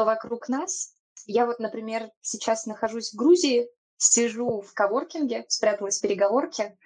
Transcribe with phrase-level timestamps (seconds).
[0.00, 0.94] что вокруг нас.
[1.26, 6.78] Я вот, например, сейчас нахожусь в Грузии, сижу в коворкинге, спряталась в переговорке.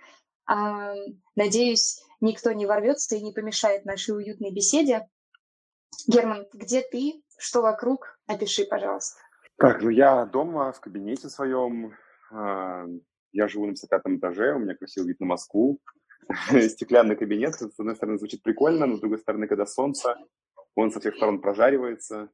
[0.46, 0.94] А,
[1.36, 5.08] надеюсь, никто не ворвется и не помешает нашей уютной беседе.
[6.08, 7.22] Герман, где ты?
[7.38, 8.18] Что вокруг?
[8.26, 9.20] Опиши, пожалуйста.
[9.58, 11.94] Так, ну я дома, в кабинете своем.
[12.32, 12.84] А,
[13.30, 15.78] я живу на 55 этаже, у меня красивый вид на Москву.
[16.50, 20.16] Стеклянный кабинет, с одной стороны, звучит прикольно, но с другой стороны, когда солнце,
[20.74, 22.28] он со всех сторон прожаривается.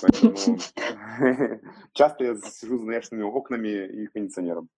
[0.00, 0.36] Поэтому
[1.92, 4.68] часто я сижу за занавешенными окнами и кондиционером.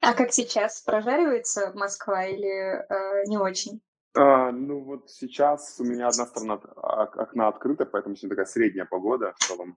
[0.00, 0.80] А как сейчас?
[0.80, 3.82] Прожаривается Москва или э, не очень?
[4.14, 9.34] А, ну вот сейчас у меня одна сторона окна открыта, поэтому сегодня такая средняя погода
[9.38, 9.76] в целом.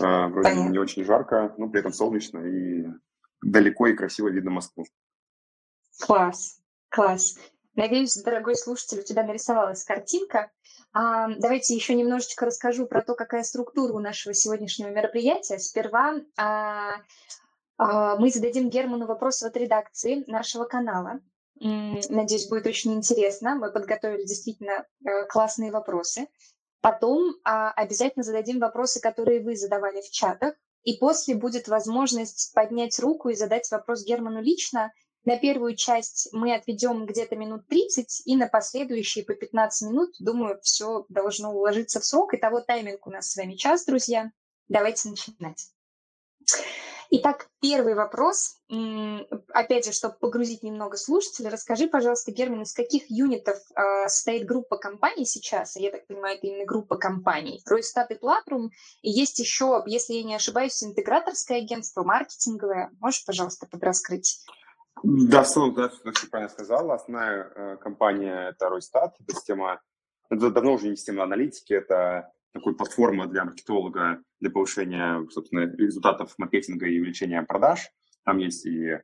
[0.00, 0.70] А, вроде Понятно.
[0.70, 2.86] не очень жарко, но при этом солнечно и
[3.42, 4.86] далеко и красиво видно Москву.
[6.00, 7.38] Класс, класс.
[7.74, 10.50] Надеюсь, дорогой слушатель, у тебя нарисовалась картинка.
[10.92, 15.58] А, давайте еще немножечко расскажу про то, какая структура у нашего сегодняшнего мероприятия.
[15.58, 16.94] Сперва а,
[17.78, 21.20] а, мы зададим Герману вопросы от редакции нашего канала.
[21.60, 23.54] Надеюсь, будет очень интересно.
[23.54, 26.28] Мы подготовили действительно э, классные вопросы.
[26.80, 30.54] Потом обязательно зададим вопросы, которые вы задавали в чатах.
[30.84, 34.90] И после будет возможность поднять руку и задать вопрос Герману лично.
[35.24, 40.58] На первую часть мы отведем где-то минут 30, и на последующие по 15 минут, думаю,
[40.62, 42.32] все должно уложиться в срок.
[42.32, 44.32] Итого тайминг у нас с вами час, друзья.
[44.68, 45.68] Давайте начинать.
[47.12, 48.56] Итак, первый вопрос.
[49.52, 54.76] Опять же, чтобы погрузить немного слушателей, расскажи, пожалуйста, Герман, из каких юнитов э, состоит группа
[54.76, 55.74] компаний сейчас?
[55.74, 57.62] Я так понимаю, это именно группа компаний.
[57.66, 58.70] Ройстат и Платрум.
[59.02, 62.92] И есть еще, если я не ошибаюсь, интеграторское агентство, маркетинговое.
[63.00, 64.44] Можешь, пожалуйста, подраскрыть?
[65.02, 66.94] Да, в целом, да, все правильно сказала.
[66.94, 69.16] Основная э, компания– это Ройстат.
[69.20, 69.80] Это система,
[70.28, 76.34] это давно уже не система аналитики, это такой платформа для маркетолога для повышения, собственно, результатов
[76.38, 77.90] маркетинга и увеличения продаж.
[78.24, 78.98] Там есть и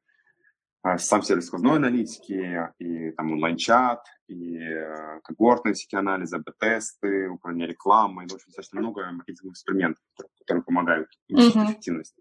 [0.83, 7.69] а, сам сервис сквозной аналитики, и там онлайн-чат, и э, когортные сети анализа, б-тесты, управление
[7.69, 10.05] рекламой, в общем, достаточно много маркетинговых инструментов,
[10.39, 11.65] которые помогают увеличить uh-huh.
[11.65, 12.15] эффективность.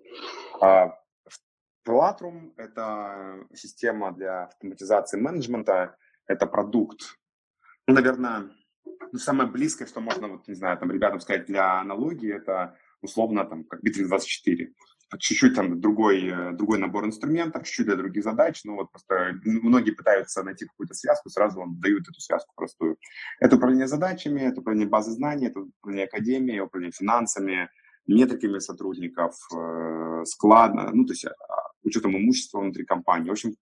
[0.62, 0.96] А,
[1.86, 5.96] Platrum– это система для автоматизации менеджмента,
[6.28, 7.18] это продукт,
[7.88, 8.50] ну, наверное,
[9.12, 13.46] ну, самое близкое, что можно, вот, не знаю, там, ребятам сказать для аналогии, это условно
[13.46, 14.74] там, как Bittrex24.
[15.20, 19.92] Чуть-чуть там другой, э, другой набор инструментов, чуть-чуть для других задач, но вот просто многие
[19.92, 22.98] пытаются найти какую-то связку, сразу вам дают эту связку простую.
[23.40, 27.70] Это управление задачами, это управление базой знаний, это управление академией, управление финансами,
[28.08, 31.34] метриками сотрудников, э, склад, ну, то есть а,
[31.86, 33.30] учетом имущества внутри компании.
[33.30, 33.56] В общем,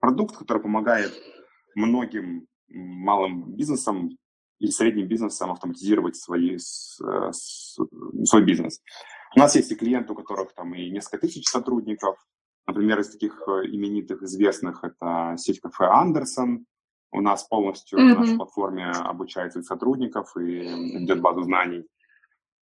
[0.00, 1.12] продукт, который помогает
[1.74, 4.10] многим малым бизнесам
[4.58, 8.80] и средним бизнесом автоматизировать свои, э, свой бизнес.
[9.34, 12.16] У нас есть и клиенты, у которых там и несколько тысяч сотрудников.
[12.66, 16.64] Например, из таких э, именитых, известных, это сеть кафе Андерсон.
[17.12, 18.02] У нас полностью mm-hmm.
[18.02, 21.86] на нашей платформе обучается сотрудников и идет базу знаний.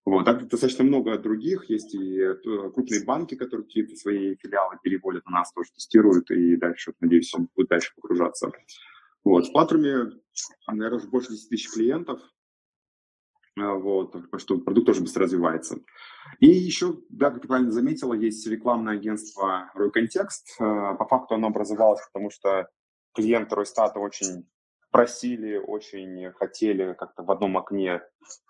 [0.05, 0.25] Вот.
[0.27, 1.71] Так достаточно много других.
[1.71, 6.57] Есть и э, крупные банки, которые какие-то свои филиалы переводят на нас, тоже тестируют, и
[6.57, 8.53] дальше, надеюсь, он будет дальше погружаться.
[9.25, 9.47] Вот.
[9.47, 10.13] В Платруме,
[10.67, 12.21] наверное, уже больше 10 тысяч клиентов.
[13.57, 15.79] А, вот, так что продукт тоже быстро развивается.
[16.41, 20.57] И еще, да, как ты правильно заметила, есть рекламное агентство Рой Контекст.
[20.59, 22.69] А, по факту оно образовалось, потому что
[23.15, 24.49] клиенты Ройстата очень
[24.95, 28.01] просили, очень хотели как-то в одном окне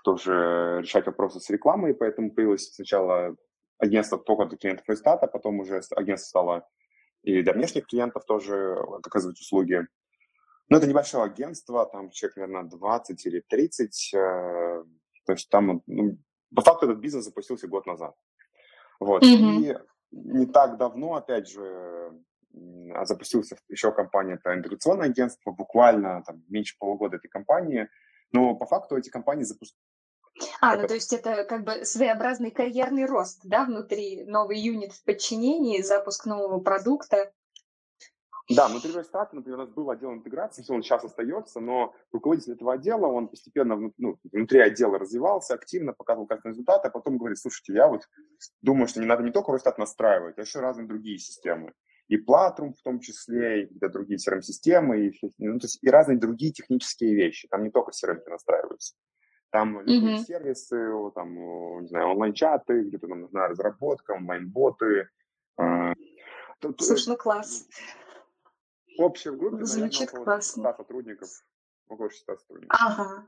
[0.04, 3.34] тоже решать вопросы с рекламой, поэтому появилось сначала
[3.78, 6.68] агентство только для клиентов Ройстата, потом уже агентство стало
[7.22, 9.86] и для внешних клиентов тоже оказывать услуги.
[10.68, 14.14] Ну, это небольшое агентство, там человек, наверное, 20 или 30.
[14.14, 14.84] Э,
[15.24, 16.18] то есть там, ну,
[16.54, 18.14] по факту этот бизнес запустился год назад.
[19.00, 19.22] Вот.
[19.22, 19.62] Mm-hmm.
[19.62, 19.78] И
[20.10, 22.12] не так давно, опять же,
[23.04, 27.88] запустился еще компания, это интеграционное агентство, буквально там, меньше полугода этой компании.
[28.32, 29.78] Но по факту эти компании запускают
[30.60, 35.04] а, ну то есть это как бы своеобразный карьерный рост, да, внутри новый юнит в
[35.04, 37.32] подчинении, запуск нового продукта.
[38.50, 42.74] Да, внутри Росстата, например, у нас был отдел интеграции, он сейчас остается, но руководитель этого
[42.74, 47.72] отдела, он постепенно ну, внутри отдела развивался, активно показывал как результаты, а потом говорит, слушайте,
[47.72, 48.02] я вот
[48.60, 51.72] думаю, что не надо не только Росстат настраивать, а еще разные другие системы.
[52.08, 56.18] И Platrум в том числе, и какие-то другие CRM-системы, и, ну, то есть и разные
[56.18, 57.48] другие технические вещи.
[57.48, 58.94] Там не только CRM настраиваются.
[59.50, 60.24] Там mm-hmm.
[60.24, 65.08] сервисы, там, не знаю, онлайн-чаты, где-то нам нужна разработка, онлайн-боты.
[65.56, 65.92] А,
[66.78, 67.68] Слушай, ну класс.
[68.98, 70.62] В группе, Звучит наверное, около классно.
[70.62, 71.28] 100 сотрудников.
[71.88, 72.80] Около 600 сотрудников.
[72.80, 73.26] Ага.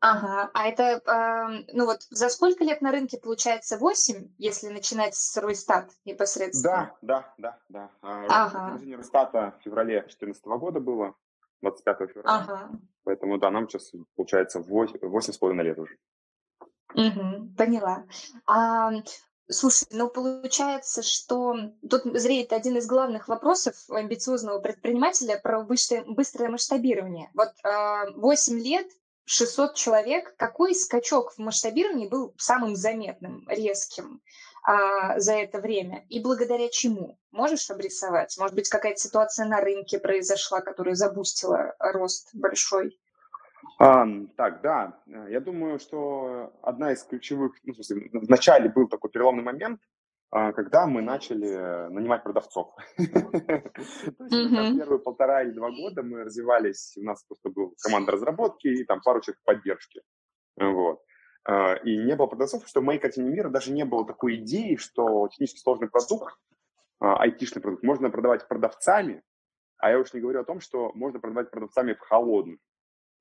[0.00, 5.14] Ага, а это, э, ну вот за сколько лет на рынке получается 8, если начинать
[5.14, 6.94] с Ройстат непосредственно?
[7.02, 7.90] Да, да, да, да.
[8.02, 11.14] А, Ага, Росстата в феврале 2014 года было,
[11.62, 12.22] 25 февраля.
[12.24, 12.70] ага.
[13.04, 15.96] Поэтому, да, нам сейчас получается восемь с половиной лет уже.
[16.94, 17.54] Мгм.
[17.56, 18.04] Поняла.
[18.46, 18.92] А,
[19.48, 21.56] слушай, ну получается, что
[21.88, 27.30] тут зреет один из главных вопросов амбициозного предпринимателя про быстрое, быстрое масштабирование.
[27.34, 28.86] Вот а, 8 лет,
[29.28, 30.34] 600 человек.
[30.36, 34.22] Какой скачок в масштабировании был самым заметным, резким
[34.64, 36.06] а, за это время?
[36.08, 37.18] И благодаря чему?
[37.30, 38.36] Можешь обрисовать?
[38.38, 42.98] Может быть, какая-то ситуация на рынке произошла, которая забустила рост большой?
[43.78, 44.98] А, так, да,
[45.28, 49.80] я думаю, что одна из ключевых, ну, в смысле, в начале был такой переломный момент,
[50.30, 52.74] когда мы начали нанимать продавцов.
[52.98, 58.84] Есть первые полтора или два года мы развивались, у нас просто была команда разработки и
[58.84, 60.02] там пару человек поддержки.
[60.56, 61.00] Вот.
[61.48, 64.76] А, и не было продавцов, что в моей картине мира даже не было такой идеи,
[64.76, 66.36] что технически сложный продукт,
[67.00, 69.22] а, айтишный продукт, можно продавать продавцами,
[69.78, 72.58] а я уж не говорю о том, что можно продавать продавцами в холодную.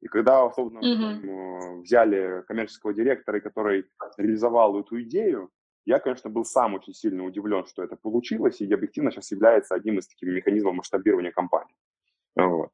[0.01, 1.81] И когда, условно, mm-hmm.
[1.81, 3.85] взяли коммерческого директора, который
[4.17, 5.49] реализовал эту идею,
[5.87, 9.99] я, конечно, был сам очень сильно удивлен, что это получилось, и объективно сейчас является одним
[9.99, 11.73] из таких механизмов масштабирования компании.
[12.35, 12.71] Вот.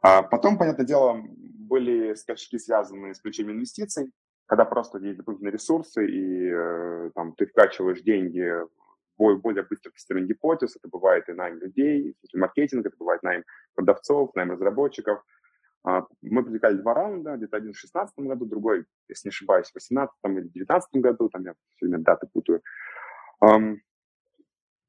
[0.00, 4.12] А потом, понятное дело, были скачки, связанные с привлечением инвестиций,
[4.46, 8.48] когда просто есть дополнительные ресурсы, и э, там, ты вкачиваешь деньги
[9.18, 13.42] в более быстро тестирование гипотез, это бывает и найм людей, маркетинг, это бывает найм
[13.74, 15.24] продавцов, найм разработчиков–
[15.84, 20.14] мы привлекали два раунда, где-то один в 2016 году, другой, если не ошибаюсь, в 2018
[20.24, 22.62] или 2019 году, там я все время даты путаю.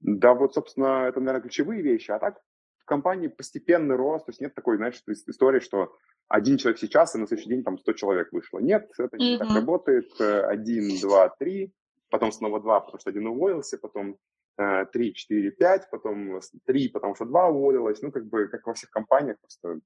[0.02, 2.12] Да, вот, собственно, это, наверное, ключевые вещи.
[2.12, 2.40] А так
[2.80, 5.96] в компании постепенный рост, то есть нет такой, знаешь, истории, что
[6.28, 8.60] один человек сейчас, и на следующий день там 100 человек вышло.
[8.60, 9.38] Нет, это не mm-hmm.
[9.40, 10.22] так работает.
[10.22, 11.74] Один, два, три,
[12.10, 14.18] потом снова два, потому что один уволился, потом
[14.58, 18.02] э, три, четыре, пять, потом три, потому что два уволилось.
[18.02, 19.80] Ну, как бы, как во всех компаниях, просто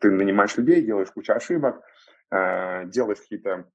[0.00, 1.82] ты нанимаешь людей, делаешь кучу ошибок,
[2.30, 3.70] э, делаешь какие-то,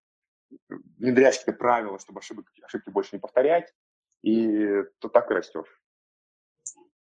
[0.69, 3.73] внедряешь какие-то правила, чтобы ошибки, ошибки больше не повторять,
[4.21, 5.81] и то так и растешь.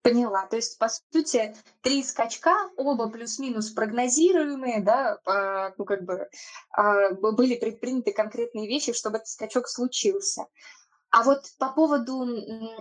[0.03, 0.47] Поняла.
[0.47, 6.29] То есть, по сути, три скачка, оба плюс-минус прогнозируемые, да, а, ну, как бы
[6.73, 10.44] а, были предприняты конкретные вещи, чтобы этот скачок случился.
[11.16, 12.26] А вот по поводу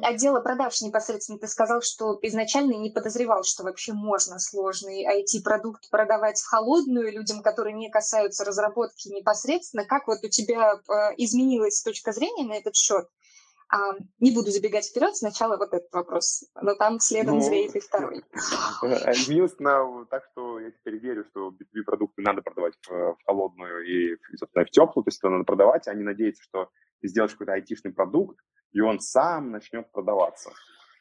[0.02, 6.42] отдела продаж непосредственно ты сказал, что изначально не подозревал, что вообще можно сложный IT-продукт продавать
[6.42, 9.86] в холодную людям, которые не касаются разработки непосредственно.
[9.86, 13.08] Как вот у тебя э, изменилась точка зрения на этот счет?
[13.74, 17.80] А, не буду забегать вперед, сначала вот этот вопрос, но там следом ну, зреет и
[17.80, 18.20] второй.
[18.84, 24.16] Изменилось на, так, что я теперь верю, что B2B-продукты надо продавать в, в холодную и,
[24.38, 26.70] собственно, в теплую, то есть это надо продавать, а не надеяться, что
[27.02, 28.38] ты сделаешь какой-то айтишный продукт,
[28.74, 30.52] и он сам начнет продаваться.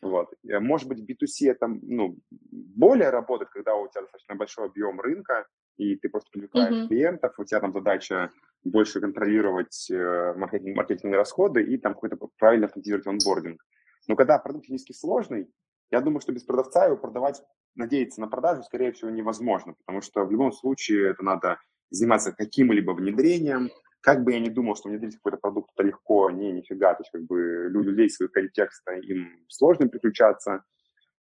[0.00, 0.32] Вот.
[0.48, 5.46] Э, может быть, B2C это ну, более работает, когда у тебя достаточно большой объем рынка,
[5.76, 6.88] и ты просто привлекаешь mm-hmm.
[6.88, 8.30] клиентов, у тебя там задача
[8.64, 13.60] больше контролировать э, маркетинг, маркетинговые расходы и там какой-то правильно автоматизировать онбординг.
[14.08, 15.48] Но когда продукт технически сложный,
[15.90, 17.42] я думаю, что без продавца его продавать,
[17.74, 21.58] надеяться на продажу, скорее всего, невозможно, потому что в любом случае это надо
[21.90, 23.70] заниматься каким-либо внедрением,
[24.02, 27.10] как бы я ни думал, что внедрить какой-то продукт это легко, не, нифига, то есть
[27.12, 30.64] как бы людей своего контекста, им сложно переключаться.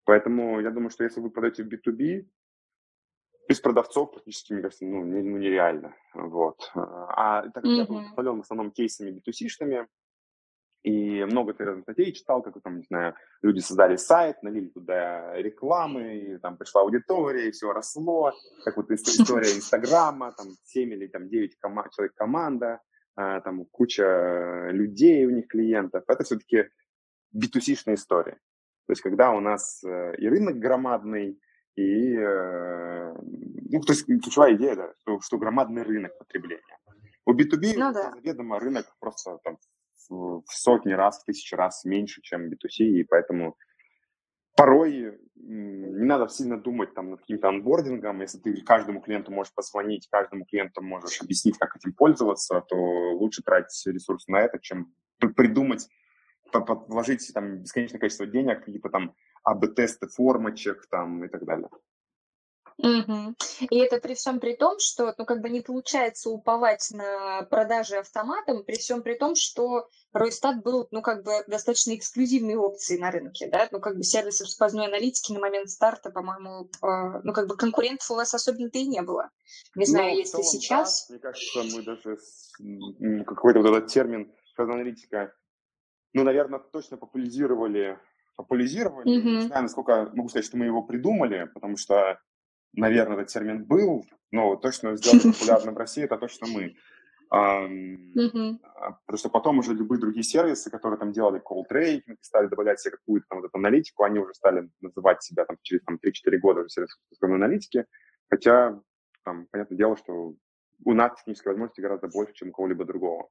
[0.04, 2.26] Поэтому я думаю, что если вы продаете в B2B,
[3.48, 5.96] без продавцов практически, мне кажется, ну, не, ну нереально.
[6.14, 6.70] Вот.
[6.74, 8.08] А так как mm-hmm.
[8.16, 9.86] я был в основном кейсами B2C-шными,
[10.84, 15.34] и много ты разных статей читал, как там, не знаю, люди создали сайт, налили туда
[15.34, 18.32] рекламы, и там пришла аудитория, и все росло.
[18.64, 22.80] Как вот история Инстаграма, там 7 или там 9 кома- человек команда,
[23.16, 26.04] а, там куча людей у них клиентов.
[26.06, 26.68] Это все-таки
[27.34, 28.38] B2C-шная история.
[28.86, 31.38] То есть когда у нас э, и рынок громадный,
[31.78, 33.14] и, э,
[33.70, 36.78] ну, то есть ключевая идея, да, что, что громадный рынок потребления.
[37.24, 38.14] У B2B ну, да.
[38.14, 39.58] заведомо рынок просто там
[40.08, 43.56] в сотни раз, в тысячи раз меньше, чем B2C, и поэтому
[44.56, 48.20] порой не надо сильно думать там над каким-то анбордингом.
[48.22, 53.42] Если ты каждому клиенту можешь позвонить, каждому клиенту можешь объяснить, как этим пользоваться, то лучше
[53.42, 55.88] тратить ресурсы на это, чем придумать,
[56.52, 59.14] вложить там бесконечное количество денег, какие-то там
[59.50, 61.68] АБ-тесты формочек там и так далее.
[62.78, 63.34] Угу.
[63.70, 67.96] И это при всем при том, что ну, как бы не получается уповать на продажи
[67.96, 73.10] автоматом, при всем при том, что Ройстат был ну, как бы достаточно эксклюзивной опцией на
[73.10, 73.48] рынке.
[73.48, 73.68] Да?
[73.72, 78.08] Ну, как бы сервисов сквозной аналитики на момент старта, по-моему, э, ну, как бы конкурентов
[78.12, 79.28] у вас особенно-то и не было.
[79.74, 81.08] Не знаю, ну, если сейчас...
[81.08, 85.34] Да, мне кажется, мы даже какой-то вот этот термин сквозная аналитика,
[86.12, 87.98] ну, наверное, точно популяризировали
[88.38, 89.06] популяризировали.
[89.06, 89.34] Mm-hmm.
[89.36, 92.18] Не знаю, насколько могу сказать, что мы его придумали, потому что
[92.72, 96.76] наверное, этот термин был, но точно сделать популярным в России это точно мы.
[97.30, 98.58] Mm-hmm.
[99.04, 102.92] Потому что потом уже любые другие сервисы, которые там делали call tracking, стали добавлять себе
[102.92, 106.60] какую-то там вот эту аналитику, они уже стали называть себя там через там, 3-4 года
[106.60, 107.84] уже сервисом аналитики.
[108.30, 108.80] Хотя,
[109.24, 110.34] там, понятное дело, что
[110.84, 113.28] у нас технической возможности гораздо больше, чем у кого-либо другого.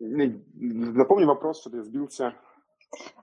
[0.00, 2.34] Напомню вопрос, что я сбился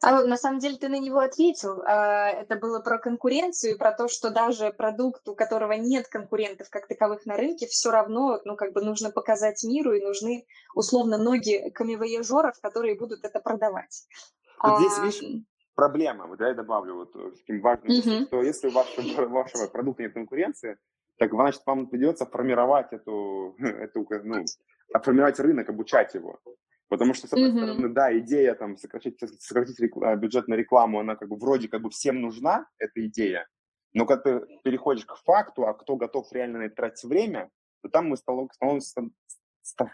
[0.01, 1.81] а на самом деле ты на него ответил.
[1.86, 6.69] А, это было про конкуренцию и про то, что даже продукт, у которого нет конкурентов
[6.69, 11.17] как таковых на рынке, все равно, ну, как бы нужно показать миру и нужны, условно,
[11.17, 14.07] ноги камевояжеров, которые будут это продавать.
[14.63, 14.79] Вот а...
[14.79, 15.43] здесь, видишь,
[15.75, 18.27] проблема, вот я добавлю вот э, таким важным, uh-huh.
[18.27, 20.77] что если у вашего, вашего продукта нет конкуренции,
[21.17, 24.46] так значит вам придется формировать эту, эту ну,
[25.03, 26.39] формировать рынок, обучать его.
[26.89, 27.58] Потому что, с одной mm-hmm.
[27.58, 31.82] стороны, да, идея там сократить, сократить рекла- бюджет на рекламу, она как бы вроде как
[31.82, 33.48] бы всем нужна, эта идея.
[33.94, 37.50] Но когда ты переходишь к факту, а кто готов реально на это тратить время,
[37.82, 38.17] то там мы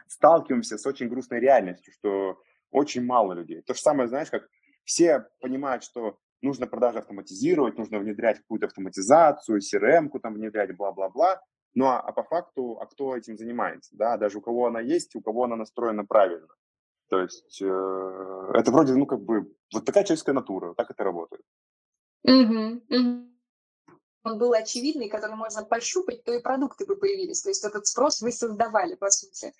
[0.07, 2.37] сталкиваемся с очень грустной реальностью, что
[2.69, 3.61] очень мало людей.
[3.61, 4.47] То же самое, знаешь, как
[4.83, 11.41] все понимают, что нужно продажи автоматизировать, нужно внедрять какую-то автоматизацию, CRM-ку там внедрять, бла-бла-бла.
[11.73, 13.95] Ну а, а по факту, а кто этим занимается?
[13.95, 16.47] Да, даже у кого она есть, у кого она настроена правильно.
[17.13, 21.43] То есть э, это вроде, ну, как бы, вот такая человеческая натура, так это работает.
[22.23, 23.29] Угу, угу.
[24.23, 27.43] Он был очевидный, который можно пощупать, то и продукты бы появились.
[27.43, 29.53] То есть этот спрос вы создавали, по сути,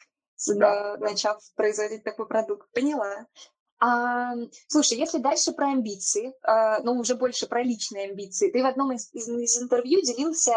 [0.48, 2.68] да, начав производить такой продукт.
[2.72, 3.28] Поняла.
[3.80, 4.34] А,
[4.66, 8.94] слушай, если дальше про амбиции, а, ну уже больше про личные амбиции, ты в одном
[8.94, 10.54] из, из, из интервью делился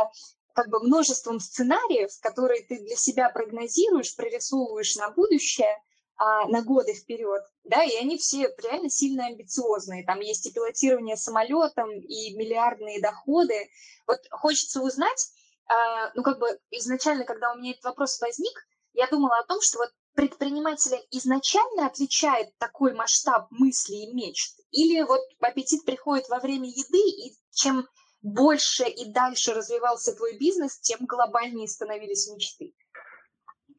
[0.54, 5.76] как бы множеством сценариев, которые ты для себя прогнозируешь, прорисовываешь на будущее,
[6.18, 10.04] а, на годы вперед, да, и они все реально сильно амбициозные.
[10.04, 13.68] Там есть и пилотирование самолетом, и миллиардные доходы.
[14.06, 15.28] Вот хочется узнать,
[15.66, 18.58] а, ну, как бы изначально, когда у меня этот вопрос возник,
[18.94, 24.58] я думала о том, что вот предпринимателя изначально отличает такой масштаб мыслей и мечт?
[24.70, 27.87] Или вот аппетит приходит во время еды, и чем
[28.23, 32.75] больше и дальше развивался твой бизнес, тем глобальнее становились мечты?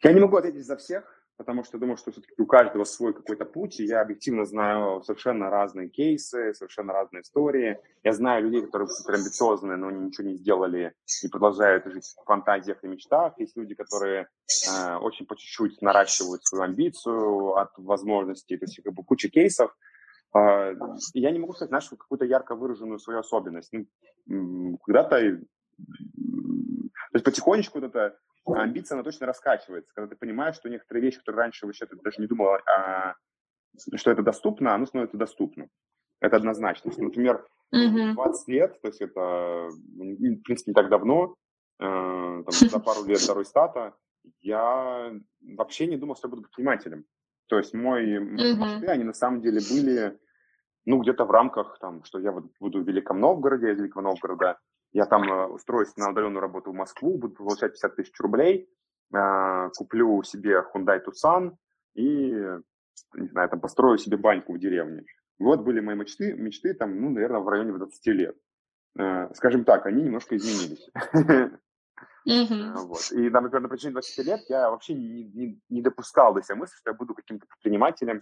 [0.04, 3.46] Я не могу ответить за всех, потому что думаю, что все-таки у каждого свой какой-то
[3.46, 7.80] путь, и я объективно знаю совершенно разные кейсы, совершенно разные истории.
[8.04, 12.84] Я знаю людей, которые супер амбициозные, но ничего не сделали и продолжают жить в фантазиях
[12.84, 13.34] и мечтах.
[13.38, 14.28] Есть люди, которые
[14.68, 19.78] э, очень по чуть-чуть наращивают свою амбицию от возможностей, то есть как бы куча кейсов.
[20.36, 20.74] Э,
[21.14, 23.72] я не могу сказать, знаешь, какую-то ярко выраженную свою особенность.
[24.26, 28.18] Ну, когда-то, то есть потихонечку вот это
[28.54, 32.20] амбиция, она точно раскачивается, когда ты понимаешь, что некоторые вещи, которые раньше вообще ты даже
[32.20, 33.16] не думал, а,
[33.96, 35.70] что это доступно, оно становится доступным.
[36.20, 36.92] Это однозначно.
[36.98, 38.14] Например, mm-hmm.
[38.14, 41.36] 20 лет, то есть это, в принципе, не так давно,
[41.80, 43.96] э, там, за пару лет второй стата,
[44.42, 47.06] я вообще не думал, что я буду предпринимателем.
[47.48, 48.56] То есть мои mm-hmm.
[48.56, 50.20] мечты, они на самом деле были,
[50.86, 54.58] ну, где-то в рамках, там, что я вот буду в Великом Новгороде, из Великого Новгорода
[54.94, 58.70] я там э, устроюсь на удаленную работу в Москву, буду получать 50 тысяч рублей,
[59.14, 61.56] э, куплю себе Hyundai Tucson
[61.96, 62.32] и,
[63.16, 65.04] не знаю, там построю себе баньку в деревне.
[65.40, 68.38] Вот были мои мечты, мечты там, ну, наверное, в районе 20 лет.
[68.98, 70.90] Э, скажем так, они немножко изменились.
[72.76, 73.12] Вот.
[73.14, 76.76] И, например, на протяжении 20 лет я вообще не, не, не допускал до себя мысли,
[76.76, 78.20] что я буду каким-то предпринимателем.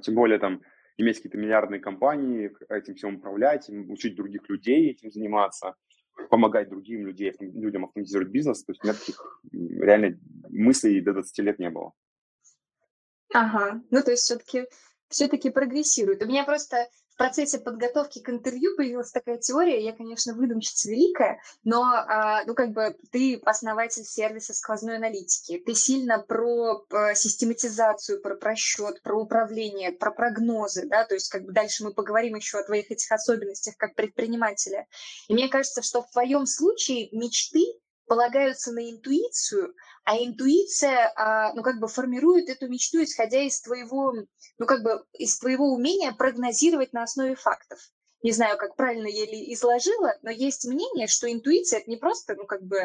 [0.00, 0.62] Тем более там
[0.96, 5.74] иметь какие-то миллиардные компании, этим всем управлять, учить других людей этим заниматься,
[6.28, 8.64] помогать другим людей, людям автоматизировать бизнес.
[8.64, 10.18] То есть у меня таких реально
[10.48, 11.92] мыслей до 20 лет не было.
[13.32, 14.66] Ага, ну то есть все-таки
[15.08, 16.22] все-таки прогрессирует.
[16.22, 16.88] У меня просто
[17.20, 22.72] процессе подготовки к интервью появилась такая теория, я, конечно, выдумщица великая, но, а, ну, как
[22.72, 29.92] бы ты основатель сервиса сквозной аналитики, ты сильно про э, систематизацию, про просчет, про управление,
[29.92, 33.76] про прогнозы, да, то есть как бы дальше мы поговорим еще о твоих этих особенностях
[33.76, 34.86] как предпринимателя.
[35.28, 37.66] И мне кажется, что в твоем случае мечты
[38.10, 44.12] полагаются на интуицию, а интуиция, а, ну, как бы формирует эту мечту, исходя из твоего,
[44.58, 47.78] ну, как бы из твоего умения прогнозировать на основе фактов.
[48.24, 52.34] не знаю, как правильно я ли изложила, но есть мнение, что интуиция это не просто,
[52.34, 52.78] ну, как бы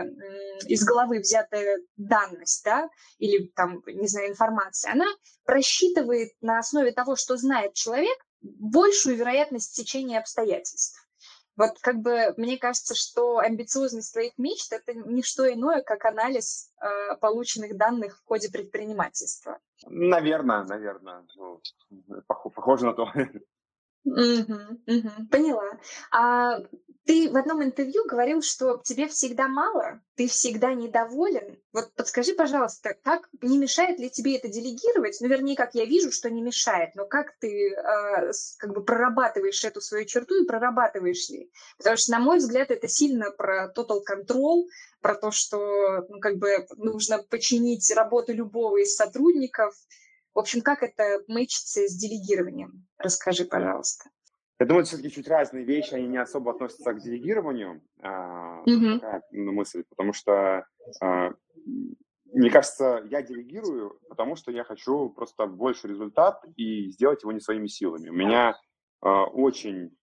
[0.67, 4.91] из головы взятая данность, да, или там, не знаю, информация.
[4.91, 5.08] Она
[5.44, 11.04] просчитывает на основе того, что знает человек, большую вероятность течения обстоятельств.
[11.57, 16.71] Вот как бы мне кажется, что амбициозность твоих мечт– это не что иное, как анализ
[16.81, 19.59] э, полученных данных в ходе предпринимательства.
[19.85, 21.25] Наверное, наверное.
[21.35, 21.62] Ну,
[22.27, 23.12] похоже на то.
[24.05, 24.53] Угу,
[24.85, 25.79] угу, поняла.
[26.12, 26.59] А
[27.05, 31.59] ты в одном интервью говорил, что тебе всегда мало, ты всегда недоволен.
[31.71, 35.17] Вот подскажи, пожалуйста, как не мешает ли тебе это делегировать?
[35.21, 39.63] Ну, вернее, как я вижу, что не мешает, но как ты э, как бы прорабатываешь
[39.63, 41.51] эту свою черту и прорабатываешь ли?
[41.77, 44.63] Потому что, на мой взгляд, это сильно про total control,
[45.01, 49.75] про то, что ну, как бы нужно починить работу любого из сотрудников,
[50.33, 52.85] в общем, как это мэчится с делегированием?
[52.97, 54.09] Расскажи, пожалуйста.
[54.59, 59.00] Я думаю, это все-таки чуть разные вещи, они не особо относятся к делегированию, mm-hmm.
[59.00, 60.65] такая ну, мысль, потому что
[61.01, 61.33] а,
[62.35, 67.39] мне кажется, я делегирую, потому что я хочу просто больше результат и сделать его не
[67.39, 68.09] своими силами.
[68.09, 68.57] У меня
[69.01, 69.95] а, очень,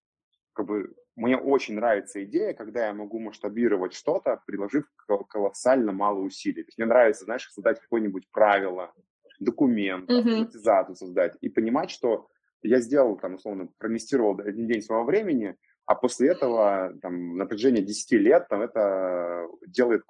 [0.52, 4.84] как бы, мне очень нравится идея, когда я могу масштабировать что-то, приложив
[5.28, 6.62] колоссально мало усилий.
[6.62, 8.92] То есть мне нравится, знаешь, создать какое-нибудь правило,
[9.38, 12.28] документ, автоматизацию создать и понимать, что
[12.62, 17.82] я сделал, там, условно, проинвестировал один день своего времени, а после этого, там, на протяжении
[17.82, 20.04] 10 лет, там, это делает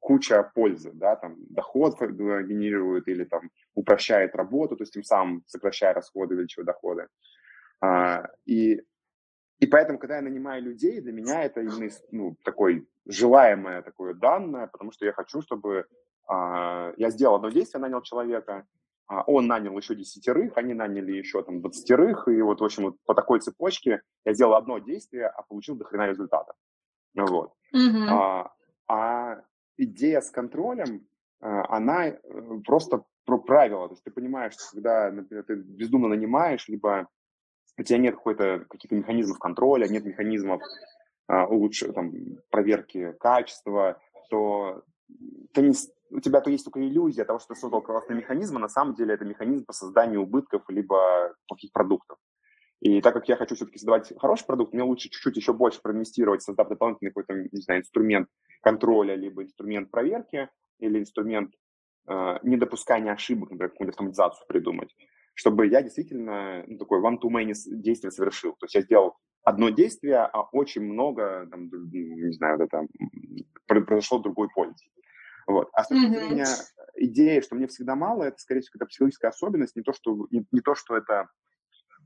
[0.00, 5.94] куча пользы, да, там, доход генерирует или, там, упрощает работу, то есть тем самым сокращая
[5.94, 7.08] расходы, увеличивая доходы.
[7.80, 8.82] А, и,
[9.60, 14.66] и поэтому, когда я нанимаю людей, для меня это именно, ну, такой желаемое такое данное,
[14.66, 15.86] потому что я хочу, чтобы
[16.26, 18.66] а, я сделал одно действие, нанял человека,
[19.08, 23.14] он нанял еще десятерых, они наняли еще там двадцатерых, и вот, в общем, вот по
[23.14, 26.54] такой цепочке я сделал одно действие, а получил до хрена результата.
[27.14, 27.52] Вот.
[27.74, 28.06] Mm-hmm.
[28.08, 28.52] А,
[28.88, 29.42] а
[29.76, 31.06] идея с контролем,
[31.40, 32.18] она э,
[32.64, 33.88] просто про правила.
[33.88, 37.08] То есть ты понимаешь, что когда, например, ты бездумно нанимаешь, либо
[37.76, 40.62] у тебя нет какой-то каких-то механизмов контроля, нет механизмов
[41.26, 41.84] а, улучш...
[41.94, 42.12] там,
[42.50, 44.82] проверки качества, то
[45.52, 45.74] ты не,
[46.10, 48.94] у тебя то есть только иллюзия того, что ты создал классный механизм, а на самом
[48.94, 52.18] деле это механизм по созданию убытков либо плохих продуктов.
[52.80, 56.42] И так как я хочу все-таки создавать хороший продукт, мне лучше чуть-чуть еще больше проинвестировать,
[56.42, 58.28] создав дополнительный какой-то, не знаю, инструмент
[58.62, 61.52] контроля, либо инструмент проверки, или инструмент
[62.08, 64.94] э, недопускания ошибок, например, какую-нибудь автоматизацию придумать,
[65.34, 68.52] чтобы я действительно ну, такой one-to-many действие совершил.
[68.52, 72.86] То есть я сделал одно действие, а очень много, там, не знаю, это,
[73.66, 74.84] произошло другой пользы.
[75.46, 75.68] Вот.
[75.72, 76.26] А с точки mm-hmm.
[76.26, 76.46] зрения
[76.96, 80.46] идеи, что мне всегда мало, это, скорее всего, какая-то психологическая особенность, не то, что, не,
[80.52, 81.28] не то, что это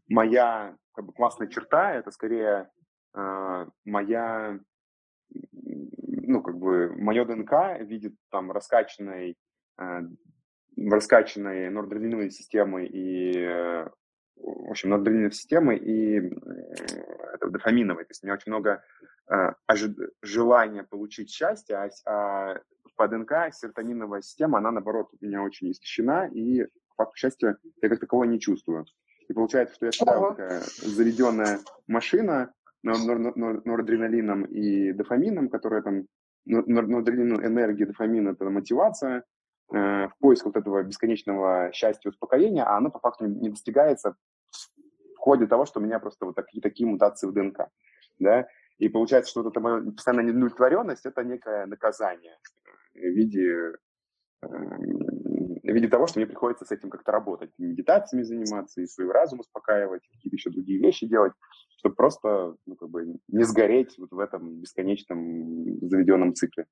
[0.09, 2.71] моя как бы, классная черта, это скорее
[3.15, 4.59] э, моя,
[5.31, 9.37] ну, как бы, мое ДНК видит там раскачанной,
[9.81, 10.01] э,
[10.77, 13.89] раскачанной норадреналиновой системы и э,
[14.41, 16.17] в общем, норадреналиновой системы и
[17.35, 18.05] это, дофаминовой.
[18.05, 18.83] То есть у меня очень много
[19.31, 19.97] э, ожид...
[20.23, 22.61] желания получить счастье, а, а
[22.99, 26.65] по ДНК серотониновая система, она, наоборот, у меня очень истощена, и
[26.97, 28.85] по факту счастья я как такового не чувствую.
[29.29, 36.07] И получается, что я всегда вот такая заведенная машина норадреналином и дофамином, которая там
[36.45, 39.23] норадреналин, энергия, дофамин– это мотивация,
[39.73, 44.17] э, в поиск вот этого бесконечного счастья и успокоения, а оно по факту не достигается
[45.15, 47.69] в ходе того, что у меня просто вот такие, такие мутации в ДНК.
[48.19, 48.49] Да?
[48.79, 52.39] И получается, что вот эта моя постоянная неудовлетворенность– это некое наказание
[52.99, 53.73] в виде,
[54.43, 59.11] эм, в виде того, что мне приходится с этим как-то работать, медитациями заниматься, и свой
[59.11, 61.33] разум успокаивать, какие-то еще другие вещи делать,
[61.79, 66.67] чтобы просто ну, как бы не сгореть вот в этом бесконечном заведенном цикле.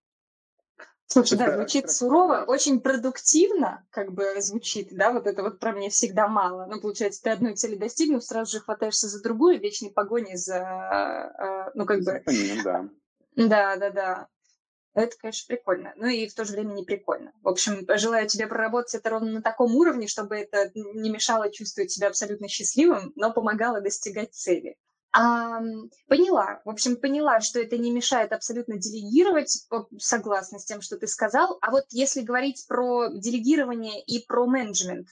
[1.06, 5.88] Слушай, да, звучит сурово, очень продуктивно, как бы звучит, да, вот это вот про мне
[5.90, 6.66] всегда мало.
[6.66, 11.70] Ну, получается, ты одной цели достигнул, сразу же хватаешься за другую, вечной погони за, э,
[11.74, 12.22] ну, как бы...
[12.64, 12.88] да.
[13.36, 14.28] Да, да, да.
[14.96, 15.92] Это, конечно, прикольно.
[15.96, 17.30] Ну и в то же время не прикольно.
[17.42, 21.90] В общем, желаю тебе проработать это ровно на таком уровне, чтобы это не мешало чувствовать
[21.90, 24.78] себя абсолютно счастливым, но помогало достигать цели.
[25.12, 25.60] А,
[26.08, 26.62] поняла.
[26.64, 29.66] В общем, поняла, что это не мешает абсолютно делегировать,
[29.98, 31.58] согласна с тем, что ты сказал.
[31.60, 35.08] А вот если говорить про делегирование и про менеджмент,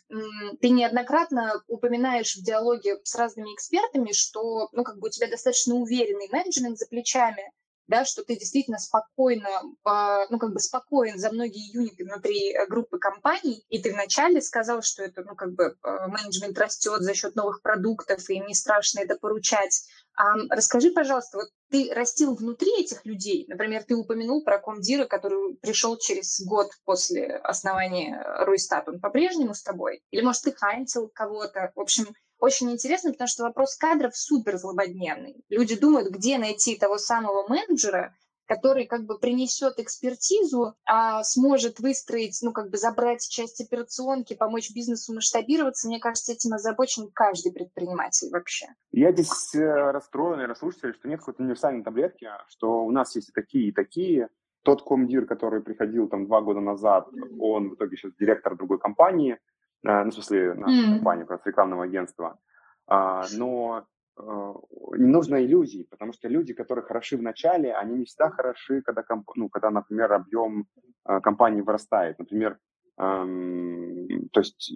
[0.62, 5.74] ты неоднократно упоминаешь в диалоге с разными экспертами, что ну, как бы у тебя достаточно
[5.74, 7.52] уверенный менеджмент за плечами,
[7.86, 9.48] да, что ты действительно спокойно,
[9.84, 14.40] а, ну, как бы спокоен за многие юниты внутри э, группы компаний, и ты вначале
[14.40, 18.46] сказал, что это, ну, как бы э, менеджмент растет за счет новых продуктов, и им
[18.46, 19.84] не страшно это поручать.
[20.16, 25.56] А расскажи, пожалуйста, вот ты растил внутри этих людей, например, ты упомянул про комдира, который
[25.56, 30.02] пришел через год после основания Руйстат, он по-прежнему с тобой?
[30.10, 31.72] Или, может, ты хантил кого-то?
[31.74, 32.06] В общем,
[32.44, 35.42] очень интересно, потому что вопрос кадров супер злободневный.
[35.48, 38.14] Люди думают, где найти того самого менеджера,
[38.46, 44.70] который как бы принесет экспертизу, а сможет выстроить, ну, как бы забрать часть операционки, помочь
[44.74, 45.88] бизнесу масштабироваться.
[45.88, 48.66] Мне кажется, этим озабочен каждый предприниматель вообще.
[48.92, 53.30] Я здесь э, расстроен, наверное, слушатели, что нет какой-то универсальной таблетки, что у нас есть
[53.30, 54.28] и такие, и такие.
[54.62, 59.38] Тот комдир, который приходил там два года назад, он в итоге сейчас директор другой компании,
[59.84, 60.94] ну, в смысле, на mm.
[60.96, 62.38] компанию, как рекламного агентства.
[62.86, 63.84] А, но
[64.18, 64.54] э,
[64.96, 69.02] не нужно иллюзий, потому что люди, которые хороши в начале, они не всегда хороши, когда,
[69.02, 69.30] комп...
[69.36, 70.66] ну, когда например, объем
[71.06, 72.18] э, компании вырастает.
[72.18, 72.58] Например,
[72.98, 74.74] эм, то есть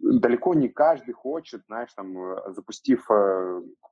[0.00, 2.16] далеко не каждый хочет, знаешь, там,
[2.54, 3.06] запустив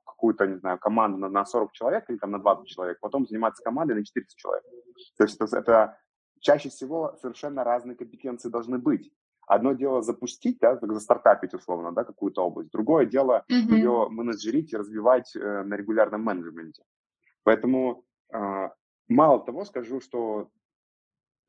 [0.05, 3.63] какую-то, не знаю, команду на, на 40 человек или там на 20 человек, потом заниматься
[3.63, 4.63] командой на 400 человек.
[5.17, 5.97] То есть это, это
[6.39, 9.11] чаще всего совершенно разные компетенции должны быть.
[9.47, 12.69] Одно дело запустить, да, застартапить условно, да, какую-то область.
[12.69, 13.73] Другое дело mm-hmm.
[13.73, 16.83] ее менеджерить и развивать э, на регулярном менеджменте.
[17.43, 18.69] Поэтому э,
[19.07, 20.49] мало того скажу, что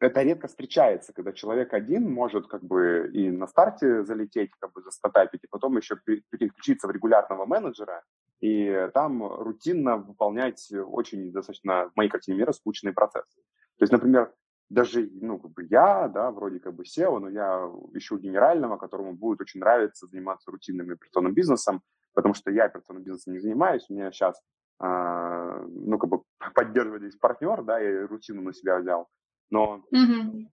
[0.01, 4.81] это редко встречается, когда человек один может как бы и на старте залететь, как бы
[4.83, 5.97] застартапить, и потом еще
[6.31, 8.05] переключиться в регулярного менеджера,
[8.41, 13.41] и там рутинно выполнять очень достаточно, в моей картине мира, скучные процессы.
[13.79, 14.33] То есть, например,
[14.71, 19.15] даже, ну, как бы я, да, вроде как бы SEO, но я ищу генерального, которому
[19.15, 21.83] будет очень нравиться заниматься рутинным операционным бизнесом,
[22.15, 24.41] потому что я операционным бизнесом не занимаюсь, у меня сейчас,
[24.79, 26.23] а, ну, как бы
[26.55, 29.09] поддерживает здесь партнер, да, я рутину на себя взял,
[29.51, 30.47] но mm-hmm.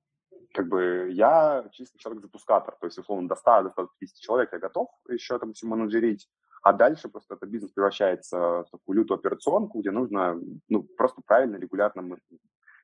[0.54, 4.88] как бы я чисто человек-запускатор, то есть, условно, до 100, до 150 человек я готов
[5.10, 6.30] еще там все менеджерить,
[6.64, 11.58] а дальше просто этот бизнес превращается в такую лютую операционку, где нужно ну, просто правильно,
[11.58, 12.02] регулярно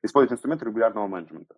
[0.02, 1.54] использовать инструменты регулярного менеджмента.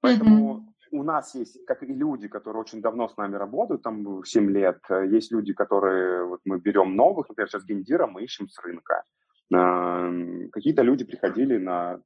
[0.00, 0.98] Поэтому mm-hmm.
[0.98, 4.80] у нас есть, как и люди, которые очень давно с нами работают, там 7 лет,
[4.90, 9.02] есть люди, которые, вот мы берем новых, например, сейчас гендира мы ищем с рынка.
[9.48, 12.00] Какие-то люди приходили на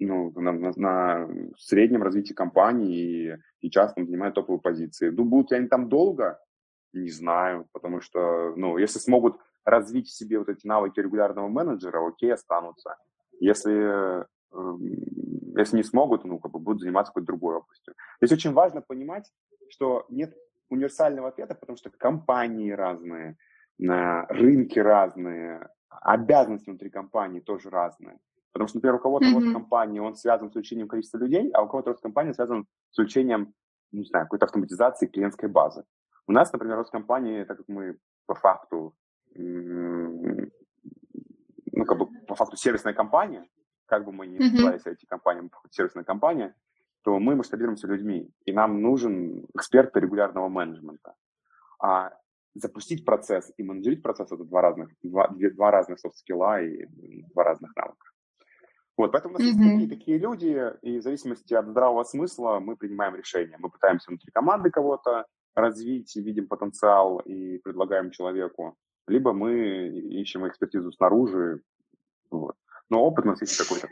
[0.00, 5.10] ну, на, на, на среднем развитии компании и сейчас там занимают топовые позиции.
[5.10, 6.38] Ну, будут ли они там долго?
[6.92, 12.06] Не знаю, потому что, ну, если смогут развить в себе вот эти навыки регулярного менеджера,
[12.06, 12.96] окей, останутся.
[13.40, 14.80] Если, эм,
[15.56, 17.94] если не смогут, ну, как бы будут заниматься какой-то другой областью.
[18.20, 19.30] Здесь очень важно понимать,
[19.70, 20.34] что нет
[20.70, 23.36] универсального ответа, потому что компании разные,
[23.78, 28.18] рынки разные, обязанности внутри компании тоже разные.
[28.52, 29.34] Потому что, например, у кого-то mm-hmm.
[29.34, 32.98] рост компании, он связан с увеличением количества людей, а у кого-то рост компании связан с
[32.98, 33.54] увеличением,
[33.92, 35.84] не знаю, какой-то автоматизации клиентской базы.
[36.26, 38.94] У нас, например, рост компании, так как мы по факту
[41.78, 43.46] ну, как бы по факту сервисная компания,
[43.86, 44.82] как бы мы ни mm-hmm.
[44.84, 46.56] IT-компанией, сервисная компания,
[47.04, 51.14] то мы масштабируемся людьми, и нам нужен эксперт регулярного менеджмента.
[51.80, 52.10] А
[52.54, 56.86] запустить процесс и менеджерить процесс– это два разных, два, два разных софт-скилла и
[57.32, 58.10] два разных навыка.
[58.96, 59.62] Вот, поэтому у нас mm-hmm.
[59.62, 63.56] есть такие, такие люди, и в зависимости от здравого смысла мы принимаем решения.
[63.60, 68.76] Мы пытаемся внутри команды кого-то развить, видим потенциал и предлагаем человеку
[69.08, 71.60] либо мы ищем экспертизу снаружи.
[72.30, 72.56] Вот.
[72.90, 73.88] Но опыт у нас есть какой-то.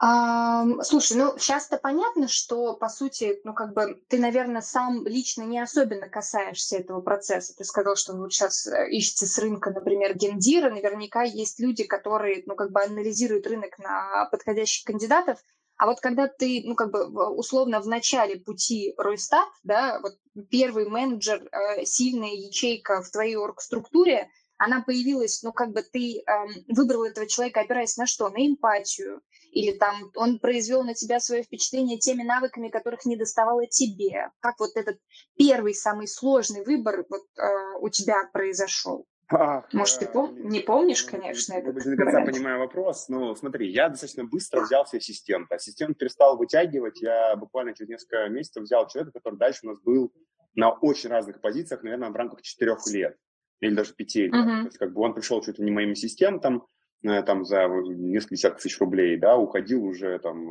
[0.00, 5.42] А, слушай, ну сейчас-то понятно, что по сути, ну как бы ты, наверное, сам лично
[5.42, 7.56] не особенно касаешься этого процесса.
[7.56, 10.70] Ты сказал, что вот сейчас э, ищете с рынка, например, гендира.
[10.70, 15.40] Наверняка есть люди, которые, ну как бы анализируют рынок на подходящих кандидатов.
[15.76, 20.12] А вот когда ты, ну как бы условно в начале пути Ройстат, да, вот
[20.48, 26.48] первый менеджер, э, сильная ячейка в твоей оргструктуре, она появилась, ну, как бы ты эм,
[26.68, 28.28] выбрал этого человека, опираясь на что?
[28.28, 29.22] На эмпатию.
[29.52, 34.30] Или там он произвел на тебя свое впечатление теми навыками, которых не доставало тебе.
[34.40, 34.98] Как вот этот
[35.36, 39.06] первый, самый сложный выбор вот, э, у тебя произошел?
[39.30, 43.34] Ах, Может, ты пом- не помнишь, конечно, я этот не до конца понимаю вопрос, но
[43.34, 45.54] смотри, я достаточно быстро взял себе ассистента.
[45.54, 50.12] Ассистент перестал вытягивать, я буквально через несколько месяцев взял человека, который дальше у нас был
[50.54, 53.16] на очень разных позициях, наверное, в рамках четырех лет
[53.60, 54.34] или даже пяти лет.
[54.34, 54.60] Uh-huh.
[54.60, 56.66] То есть как бы он пришел чуть ли не моим ассистентом,
[57.02, 60.44] э, там за несколько десятков тысяч рублей, да, уходил уже там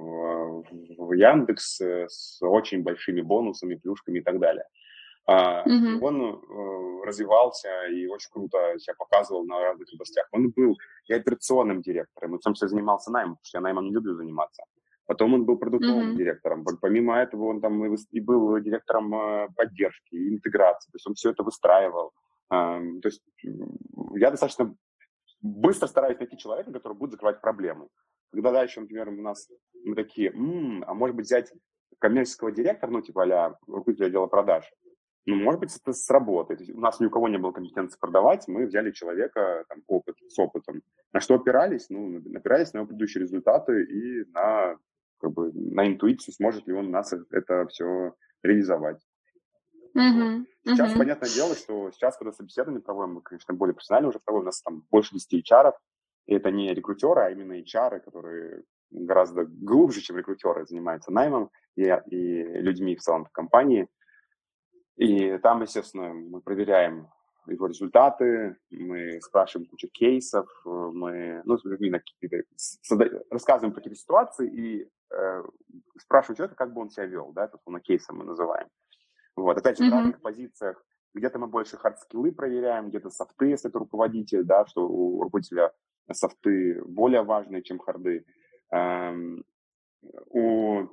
[0.98, 4.66] в Яндекс э, с очень большими бонусами, плюшками и так далее.
[5.30, 6.00] Mm-hmm.
[6.02, 10.26] Он э, развивался и очень круто себя показывал на разных областях.
[10.32, 13.86] Он был и операционным директором, он в том числе занимался наймом, потому что я наймом
[13.88, 14.64] не люблю заниматься.
[15.06, 16.18] Потом он был продуктовым mm-hmm.
[16.18, 16.66] директором.
[16.82, 20.92] Помимо этого он там и был директором э, поддержки и интеграции.
[20.92, 22.14] То есть он все это выстраивал.
[22.50, 23.24] То есть
[24.16, 24.76] я достаточно
[25.42, 27.90] быстро стараюсь найти человека, который будет закрывать проблему.
[28.32, 29.50] Когда дальше, например, у нас
[29.84, 31.52] мы такие, м-м, а может быть взять
[32.00, 34.72] коммерческого директора, ну, типа а руководителя отдела продаж,
[35.26, 36.62] ну, может быть, это сработает.
[36.74, 40.40] У нас ни у кого не было компетенции продавать, мы взяли человека там, опыт, с
[40.40, 40.82] опытом.
[41.12, 41.90] На что опирались?
[41.90, 44.78] Ну, опирались на его предыдущие результаты и на,
[45.20, 49.06] как бы, на интуицию, сможет ли он нас это все реализовать.
[49.98, 50.46] Uh-huh.
[50.68, 50.98] Сейчас, uh-huh.
[50.98, 54.62] понятное дело, что сейчас, когда собеседование проводим, мы, конечно, более профессионально уже проводим, у нас
[54.62, 55.74] там больше 10 HR,
[56.26, 61.84] и это не рекрутеры, а именно HR, которые гораздо глубже, чем рекрутеры, занимаются наймом и,
[61.84, 63.88] и людьми в целом в компании.
[64.98, 67.10] И там, естественно, мы проверяем
[67.46, 71.58] его результаты, мы спрашиваем кучу кейсов, мы ну,
[73.30, 75.44] рассказываем про какие-то ситуации и э,
[76.00, 78.68] спрашиваем человека, как бы он себя вел, да, это на кейсом мы называем.
[79.38, 79.90] Вот, опять же, mm-hmm.
[79.90, 80.84] в разных позициях.
[81.14, 85.72] Где-то мы больше хардскиллы проверяем, где-то софты, если это руководитель, да, что у руководителя
[86.12, 88.26] софты более важные, чем харды.
[88.72, 89.44] Эм,
[90.30, 90.88] у,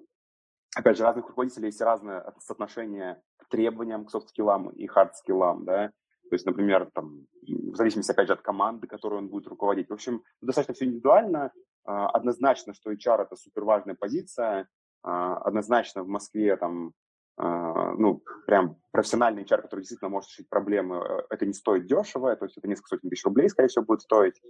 [0.76, 5.88] опять же, разных руководителей есть разное соотношение к требованиям, к софт-скиллам и хардскиллам, да.
[6.28, 9.88] То есть, например, там, в зависимости, опять же, от команды, которую он будет руководить.
[9.88, 11.52] В общем, достаточно все индивидуально.
[11.86, 14.68] Э, однозначно, что HR– это супер важная позиция.
[15.06, 16.92] Э, однозначно в Москве там
[17.36, 22.44] ну, прям профессиональный HR, который действительно может решить проблемы, э, это не стоит дешево, то
[22.44, 24.40] есть это несколько сотен тысяч рублей, скорее всего, будет стоить,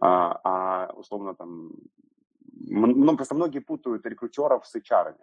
[0.00, 1.72] а, а условно там,
[2.52, 5.14] ну, просто многие путают рекрутеров с HR.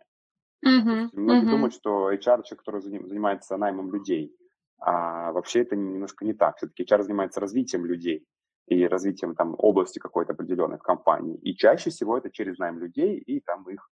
[0.65, 1.09] Mm-hmm.
[1.13, 1.51] Многие mm-hmm.
[1.51, 4.35] думают, что HR человек, который занимается наймом людей,
[4.79, 6.57] а вообще это немножко не так.
[6.57, 8.25] Все-таки HR занимается развитием людей
[8.67, 11.37] и развитием там области какой-то определенной в компании.
[11.37, 13.89] И чаще всего это через найм людей и там их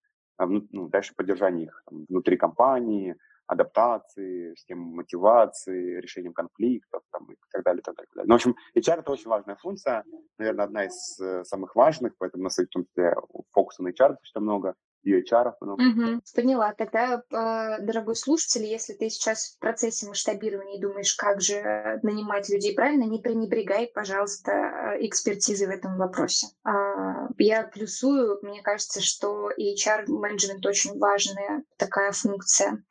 [0.45, 3.15] ну, дальше поддержание их там, внутри компании,
[3.47, 8.25] адаптации, системы мотивации, решением конфликтов там, и так далее, так далее, так.
[8.25, 10.06] Ну, в общем, HR– это очень важная функция,
[10.38, 13.13] наверное, одна из э, самых важных, поэтому в том числе
[13.51, 15.81] фокуса на HR достаточно много, и HR много.
[15.81, 16.73] Угу, поняла.
[16.73, 22.49] Тогда, э, дорогой слушатель, если ты сейчас в процессе масштабирования и думаешь, как же нанимать
[22.49, 26.47] людей правильно, не пренебрегай, пожалуйста, экспертизой в этом вопросе.
[26.63, 32.83] А, я плюсую, мне кажется, что HR-менеджмент очень важная такая функция.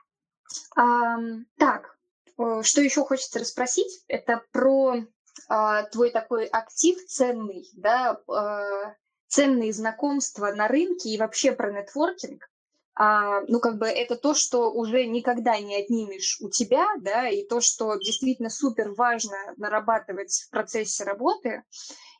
[0.77, 1.17] А,
[1.59, 1.97] так,
[2.39, 4.97] э, что еще хочется расспросить, это про
[5.49, 8.95] а, твой такой актив ценный, да, а,
[9.31, 12.51] ценные знакомства на рынке и вообще про нетворкинг.
[12.95, 17.47] А, ну, как бы это то, что уже никогда не отнимешь у тебя, да, и
[17.47, 21.63] то, что действительно супер важно нарабатывать в процессе работы.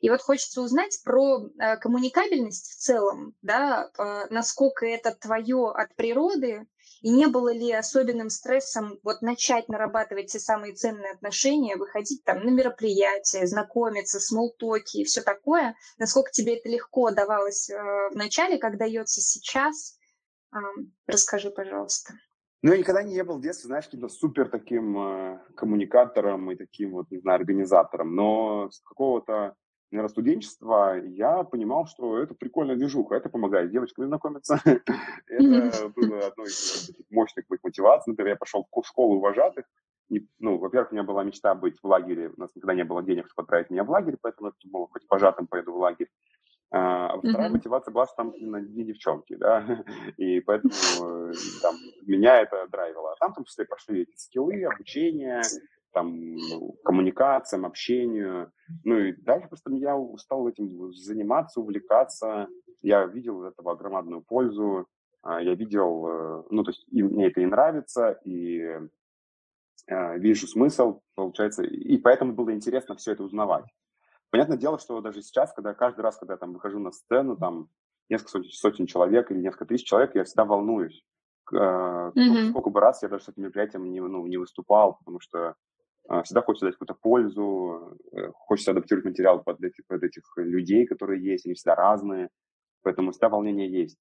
[0.01, 5.95] И вот хочется узнать про э, коммуникабельность в целом, да, э, насколько это твое от
[5.97, 6.67] природы,
[7.01, 12.45] и не было ли особенным стрессом вот начать нарабатывать те самые ценные отношения, выходить там
[12.45, 15.75] на мероприятия, знакомиться, смолтоки и все такое?
[15.99, 19.99] Насколько тебе это легко давалось э, в начале, как дается сейчас?
[21.07, 22.15] Расскажи, пожалуйста.
[22.63, 26.93] Ну, я никогда не был в детстве, знаешь, каким-то супер таким э, коммуникатором и таким
[26.93, 29.55] вот, не знаю, организатором, но с какого-то
[30.09, 34.61] студенчества, я понимал, что это прикольная движуха, это помогает с девочками знакомиться.
[35.29, 38.11] Это было одной из мощных моих мотиваций.
[38.11, 39.65] Например, я пошел в школу вожатых.
[40.39, 42.33] Ну, во-первых, у меня была мечта быть в лагере.
[42.37, 45.03] У нас никогда не было денег, чтобы отправить меня в лагерь, поэтому я думал, хоть
[45.09, 46.09] вожатым поеду в лагерь.
[46.73, 47.53] А вторая mm-hmm.
[47.53, 49.85] мотивация была, что там именно не девчонки, да,
[50.17, 51.75] и поэтому э, там,
[52.07, 53.13] меня это драйвило.
[53.13, 55.43] А там в том числе пошли эти скиллы, обучение,
[55.93, 56.37] там,
[56.85, 58.53] коммуникациям, общению.
[58.85, 62.49] Ну и дальше просто я стал этим заниматься, увлекаться.
[62.83, 64.87] Я видел из этого огромную пользу.
[65.23, 68.79] А, я видел, э, ну, то есть и мне это и нравится, и
[69.87, 73.67] э, вижу смысл, получается, и поэтому было интересно все это узнавать.
[74.31, 77.69] Понятное дело, что даже сейчас, когда каждый раз, когда я там выхожу на сцену, там
[78.09, 81.05] несколько сотен, сотен человек или несколько тысяч человек, я всегда волнуюсь.
[81.53, 82.51] Mm-hmm.
[82.51, 85.57] Сколько бы раз я даже с этим мероприятием не, ну, не выступал, потому что
[86.25, 91.23] всегда хочется дать какую-то пользу, э, хочется адаптировать материал под этих, под этих людей, которые
[91.23, 92.31] есть, они всегда разные,
[92.83, 93.99] поэтому всегда волнение есть.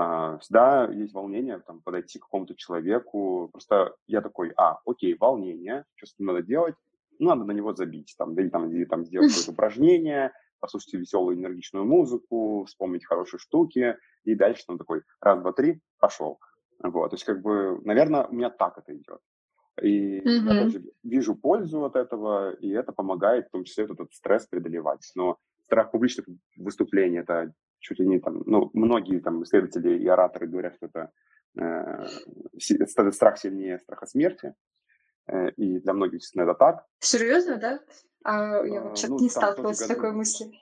[0.00, 5.84] А, всегда есть волнение там, подойти к какому-то человеку, просто я такой, а, окей, волнение,
[5.96, 6.76] что с ним надо делать,
[7.18, 11.36] ну, надо на него забить, там, или, там, или там сделать какое-то упражнение, послушать веселую
[11.36, 16.38] энергичную музыку, вспомнить хорошие штуки, и дальше там такой раз, два, три, пошел.
[16.80, 19.20] Вот, то есть, как бы, наверное, у меня так это идет.
[19.82, 20.54] И mm-hmm.
[20.54, 25.10] я тоже вижу пользу от этого, и это помогает в том числе этот стресс преодолевать.
[25.14, 30.46] Но страх публичных выступлений– это чуть ли не там, ну, многие там исследователи и ораторы
[30.46, 31.10] говорят, что это
[31.56, 34.54] э, страх сильнее страха смерти,
[35.26, 36.84] э, и для многих, естественно, это так.
[37.00, 37.80] Серьезно, да?
[38.24, 40.52] А, я вот что-то ну, не сталкивалась с такой мыслью.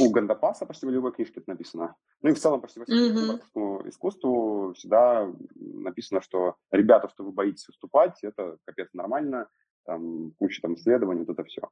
[0.00, 1.94] У Гандапаса почти в любой книжке это написано.
[2.22, 3.88] Ну и в целом почти во всем mm-hmm.
[3.88, 9.48] искусству всегда написано, что ребята, что вы боитесь выступать, это капец нормально,
[9.84, 11.62] там куча там исследований, вот это все.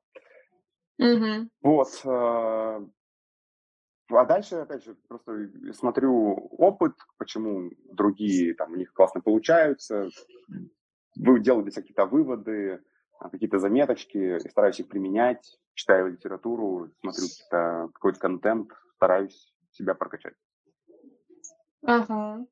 [1.00, 1.48] Mm-hmm.
[1.62, 1.88] Вот.
[2.04, 2.86] Э,
[4.10, 10.08] а дальше, опять же, просто смотрю опыт, почему другие там у них классно получаются,
[11.16, 12.80] вы делаете какие-то выводы,
[13.30, 20.34] какие-то заметочки, стараюсь их применять, читаю литературу, смотрю какой-то контент, стараюсь себя прокачать.
[21.84, 22.46] Ага.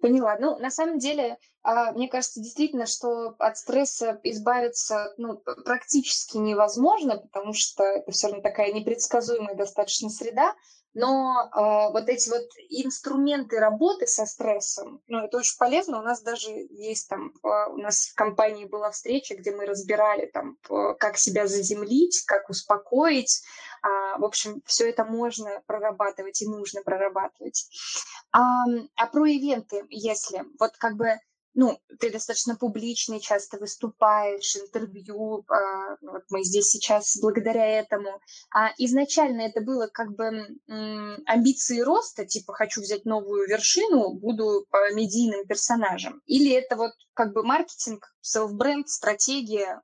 [0.00, 0.36] Поняла.
[0.38, 7.18] Ну, на самом деле, а, мне кажется, действительно, что от стресса избавиться ну, практически невозможно,
[7.18, 10.54] потому что это все равно такая непредсказуемая достаточно среда.
[10.92, 16.00] Но э, вот эти вот инструменты работы со стрессом, ну, это очень полезно.
[16.00, 20.26] У нас даже есть там, э, у нас в компании была встреча, где мы разбирали
[20.26, 23.40] там, э, как себя заземлить, как успокоить.
[23.82, 27.68] Э, в общем, все это можно прорабатывать и нужно прорабатывать.
[28.32, 28.64] А,
[28.96, 31.18] а про ивенты, если вот как бы
[31.54, 38.20] ну, ты достаточно публичный, часто выступаешь, интервью, а, вот мы здесь сейчас благодаря этому.
[38.54, 40.46] А изначально это было как бы
[41.26, 46.22] амбиции роста, типа хочу взять новую вершину, буду а, медийным персонажем.
[46.26, 49.82] Или это вот как бы маркетинг, селф-бренд, стратегия,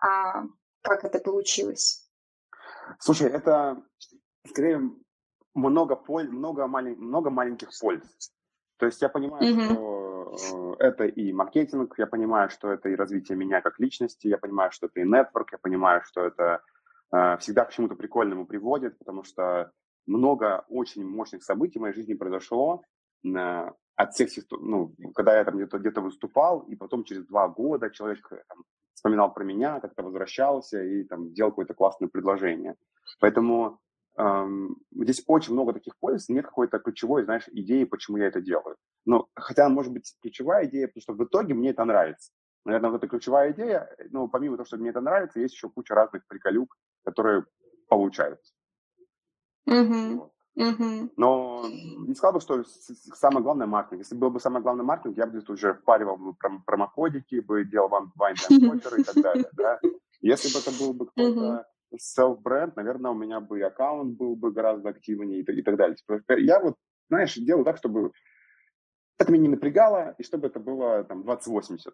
[0.00, 0.42] а
[0.82, 2.03] как это получилось?
[2.98, 3.82] Слушай, это
[4.48, 4.80] скорее
[5.54, 8.04] много, поль, много, малень, много маленьких польз.
[8.78, 9.72] То есть я понимаю, mm-hmm.
[9.72, 14.38] что Э, это и маркетинг, я понимаю, что это и развитие меня как личности, я
[14.38, 16.62] понимаю, что это и нетворк, я понимаю, что это
[17.12, 19.70] э, всегда к чему-то прикольному приводит, потому что
[20.06, 22.82] много очень мощных событий в моей жизни произошло
[23.24, 27.90] э, от всех, ну, когда я там где-то где выступал, и потом через два года
[27.90, 28.64] человек там,
[29.04, 32.74] вспоминал про меня, как-то возвращался и там делал какое-то классное предложение.
[33.20, 33.78] Поэтому
[34.16, 38.76] эм, здесь очень много таких польз, нет какой-то ключевой, знаешь, идеи, почему я это делаю.
[39.04, 42.32] Ну, хотя, может быть, ключевая идея, потому что в итоге мне это нравится.
[42.64, 45.94] Наверное, вот эта ключевая идея, но помимо того, что мне это нравится, есть еще куча
[45.94, 47.44] разных приколюк, которые
[47.88, 48.54] получаются.
[49.68, 50.14] Mm-hmm.
[50.14, 50.32] Вот.
[50.56, 51.10] Mm-hmm.
[51.16, 54.02] Но не сказал бы, что самое главное маркетинг.
[54.02, 57.88] Если был бы самое главное маркетинг, я бы здесь уже впаривал бы промокодики, бы делал
[57.88, 59.50] вам вайн и так далее.
[59.52, 59.80] Да?
[60.20, 61.66] Если бы это был бы какой-то
[61.98, 65.96] self-бренд, наверное, у меня бы аккаунт был бы гораздо активнее и, и так далее.
[65.96, 66.76] Типа, я вот,
[67.08, 68.12] знаешь, делаю так, чтобы
[69.18, 71.92] это меня не напрягало, и чтобы это было там 20-80.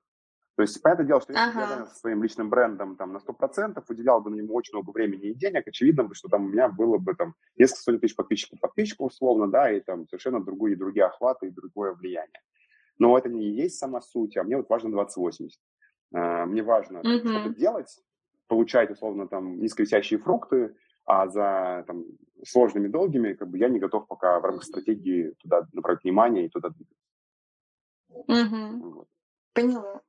[0.61, 1.61] То есть, понятное дело, что если ага.
[1.61, 5.31] я со своим личным брендом там на 100% уделял бы на него очень много времени
[5.31, 8.61] и денег, очевидно бы, что там у меня было бы там несколько сотен тысяч подписчиков,
[8.61, 12.43] подписчиков условно, да, и там совершенно другие, другие охваты и другое влияние.
[12.99, 15.49] Но это не есть сама суть, а мне вот важно 20-80.
[16.13, 17.27] А, мне важно mm-hmm.
[17.27, 17.99] что-то делать,
[18.47, 22.05] получать условно там низковисящие фрукты, а за там,
[22.45, 26.51] сложными долгими как бы я не готов пока в рамках стратегии туда направить внимание и
[26.51, 27.07] туда двигаться.
[28.11, 28.91] Угу.
[28.91, 29.09] Вот.
[29.53, 30.01] Поняла.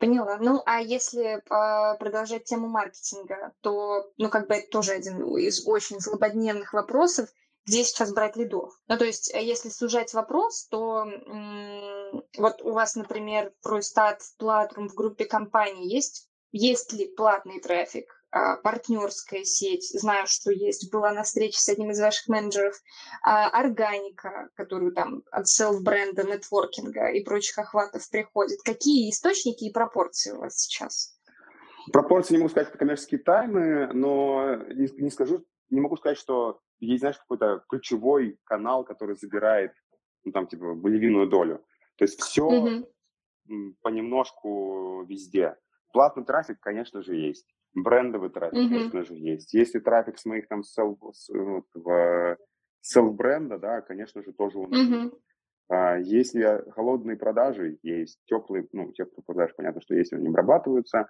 [0.00, 0.38] Поняла.
[0.38, 5.66] Ну, а если а, продолжать тему маркетинга, то, ну, как бы это тоже один из
[5.66, 7.28] очень злободневных вопросов,
[7.66, 8.72] где сейчас брать лидов.
[8.88, 14.36] Ну, то есть, э, если сужать вопрос, то м- вот у вас, например, Пройстат, в
[14.38, 18.19] Платрум, в группе компаний есть, есть ли платный трафик?
[18.32, 22.76] А, партнерская сеть, знаю, что есть, была на встрече с одним из ваших менеджеров,
[23.24, 28.60] а, органика, которую там от селф-бренда, нетворкинга и прочих охватов приходит.
[28.64, 31.18] Какие источники и пропорции у вас сейчас?
[31.92, 36.60] Пропорции не могу сказать, это коммерческие тайны, но не, не скажу, не могу сказать, что
[36.78, 39.72] есть, знаешь, какой-то ключевой канал, который забирает,
[40.22, 41.64] ну, там, типа, болевиную долю.
[41.96, 42.86] То есть все mm
[43.82, 45.56] понемножку везде.
[45.92, 47.48] Платный трафик, конечно же, есть.
[47.74, 48.90] Брендовый трафик, mm-hmm.
[48.90, 49.54] конечно же, есть.
[49.54, 50.98] Если трафик с моих там селф,
[52.80, 55.12] селф-бренда, да, конечно же, тоже у нас mm-hmm.
[55.70, 61.06] А, если холодные продажи, есть теплые, ну, теплые продажи, понятно, что есть, они обрабатываются.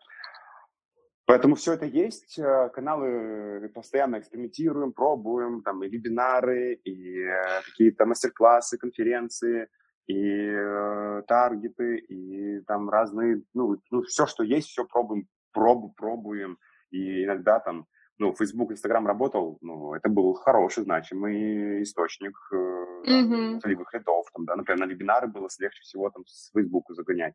[1.25, 8.05] Поэтому все это есть, э, каналы постоянно экспериментируем, пробуем, там и вебинары, и э, какие-то
[8.05, 9.69] мастер-классы, конференции,
[10.07, 16.59] и э, таргеты, и там разные, ну, ну, все, что есть, все пробуем проб, пробуем,
[16.91, 17.87] и иногда там,
[18.19, 23.61] ну, Facebook, Instagram работал, ну, это был хороший, значимый источник mm-hmm.
[23.61, 27.35] целевых лидов, там, да, например, на вебинары было легче всего там с Facebook загонять.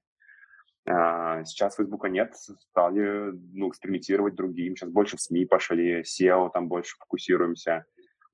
[0.87, 4.75] А, сейчас Фейсбука нет, стали ну, экспериментировать другим.
[4.75, 7.85] Сейчас больше в СМИ пошли, SEO там больше фокусируемся.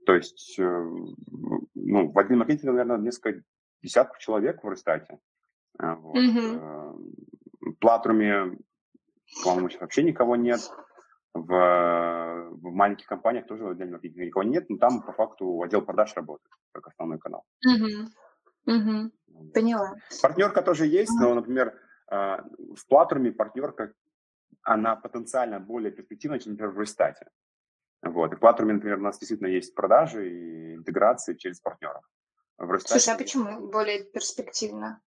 [0.06, 3.42] То есть, э, ну, в отделе маркетинга, наверное, несколько
[3.82, 5.20] десятков человек в Ростате.
[5.78, 6.18] А, вот.
[6.18, 7.14] Mm-hmm.
[7.62, 8.58] В Платруме,
[9.44, 10.60] по-моему, вообще никого нет.
[11.34, 16.52] В, в маленьких компаниях тоже маркетинга никого нет, но там по факту отдел продаж работает
[16.74, 17.46] как основной канал.
[17.66, 18.08] Mm-hmm.
[18.68, 19.52] Mm-hmm.
[19.54, 19.96] Поняла.
[20.22, 21.74] Партнерка тоже есть, но, например,
[22.10, 22.44] а,
[22.76, 23.94] в Платруме партнерка,
[24.64, 27.28] она потенциально более перспективна, чем, например, в Рестате.
[28.04, 28.34] Вот.
[28.34, 32.04] И в Платруме, например, у нас действительно есть продажи и интеграции через партнеров.
[32.58, 32.78] В.
[32.80, 35.02] Слушай, а почему более перспективно?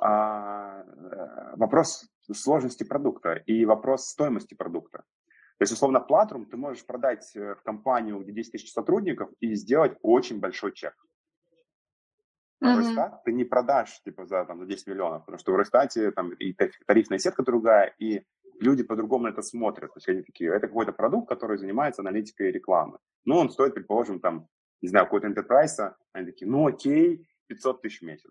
[0.00, 5.04] А, э, вопрос сложности продукта и вопрос стоимости продукта.
[5.58, 9.54] То есть, условно, Платрум ты можешь продать э, в компанию, где 10 тысяч сотрудников, и
[9.54, 10.94] сделать очень большой чек.
[12.62, 15.56] А в Росстат ты не продашь типа за, там, за 10 миллионов, потому что в
[15.56, 16.54] Росстате там и
[16.86, 18.22] тарифная сетка другая, и
[18.60, 19.92] люди по-другому это смотрят.
[19.92, 22.98] То есть они такие, это какой-то продукт, который занимается аналитикой рекламы.
[23.24, 24.46] Ну, он стоит, предположим, там,
[24.82, 28.30] не знаю, какой-то enterprise, они такие, ну окей, 500 тысяч в месяц.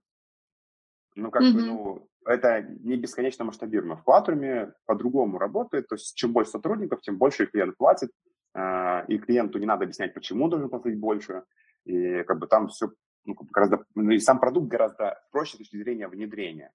[1.16, 1.54] Ну, как mm-hmm.
[1.54, 3.96] бы, ну, это не бесконечно масштабируемо.
[3.96, 8.12] В Платруме по-другому работает, то есть чем больше сотрудников, тем больше клиент платит,
[8.56, 11.44] э, и клиенту не надо объяснять, почему должен платить больше,
[11.86, 12.92] и как бы там все
[13.26, 16.72] ну, гораздо, ну, и сам продукт гораздо проще с точки зрения внедрения,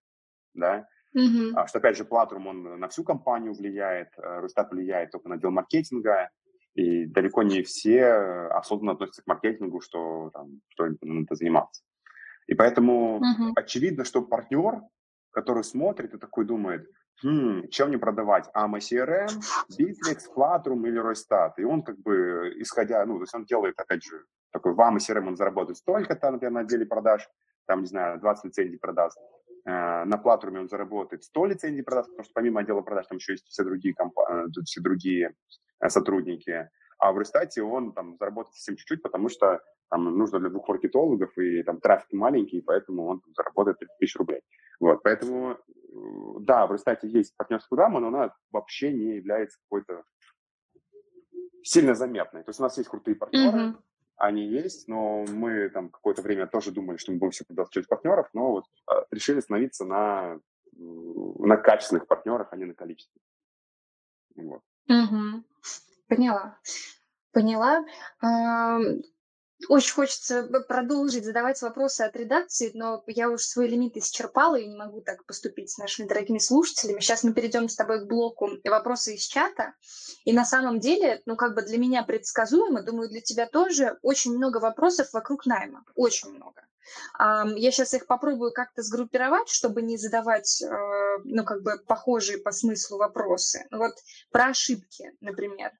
[0.55, 0.86] да,
[1.16, 1.53] mm-hmm.
[1.55, 5.36] а, что, опять же, Platinum, он на всю компанию влияет, э, Рустат влияет только на
[5.36, 6.30] отдел маркетинга,
[6.74, 8.05] и далеко не все
[8.51, 11.84] осознанно относятся к маркетингу, что, там, что надо заниматься.
[12.47, 13.53] И поэтому mm-hmm.
[13.55, 14.82] очевидно, что партнер,
[15.35, 16.89] который смотрит и такой думает,
[17.22, 19.28] хм, чем мне продавать, AMA CRM,
[19.78, 21.59] Bittrex, Platinum или Ройстат?
[21.59, 25.01] И он как бы, исходя, ну, то есть он делает, опять же, такой вам и
[25.01, 27.28] CRM он заработает столько-то, например, на отделе продаж,
[27.66, 29.18] там, не знаю, 20 лицензий продаст.
[29.66, 33.32] Э, на платформе он заработает 100 лицензий продаст, потому что помимо отдела продаж там еще
[33.32, 35.35] есть все другие, компании, э, все другие
[35.80, 36.70] э, сотрудники.
[36.99, 39.61] А в Рестате он там заработает совсем чуть-чуть, потому что
[39.91, 44.41] там нужно для двух маркетологов, и там трафик маленький, поэтому он заработает 30 тысяч рублей.
[44.80, 45.59] Вот, поэтому,
[46.41, 50.03] да, в Рестате есть партнерская программа, но она вообще не является какой-то
[51.62, 52.43] сильно заметной.
[52.43, 53.74] То есть у нас есть крутые партнеры, mm-hmm
[54.16, 57.87] они есть, но мы там какое-то время тоже думали, что мы будем все продавать через
[57.87, 60.39] партнеров, но вот а, решили становиться на,
[60.72, 63.20] на качественных партнерах, а не на количестве.
[64.37, 64.62] Вот.
[64.89, 65.45] Угу.
[66.09, 66.59] Поняла.
[67.32, 67.85] Поняла.
[69.68, 74.76] Очень хочется продолжить задавать вопросы от редакции, но я уже свой лимит исчерпала и не
[74.76, 77.00] могу так поступить с нашими дорогими слушателями.
[77.00, 79.74] Сейчас мы перейдем с тобой к блоку вопросы из чата.
[80.24, 84.34] И на самом деле, ну как бы для меня предсказуемо, думаю, для тебя тоже очень
[84.36, 85.84] много вопросов вокруг найма.
[85.94, 86.62] Очень много.
[87.18, 90.68] Я сейчас их попробую как-то сгруппировать, чтобы не задавать, э,
[91.24, 93.66] ну, как бы похожие по смыслу вопросы.
[93.70, 93.95] Вот
[94.30, 95.72] про ошибки, например.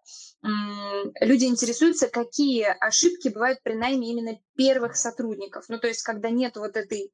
[1.21, 5.65] Люди интересуются, какие ошибки бывают при найме именно первых сотрудников.
[5.69, 7.13] Ну, то есть, когда нет вот этой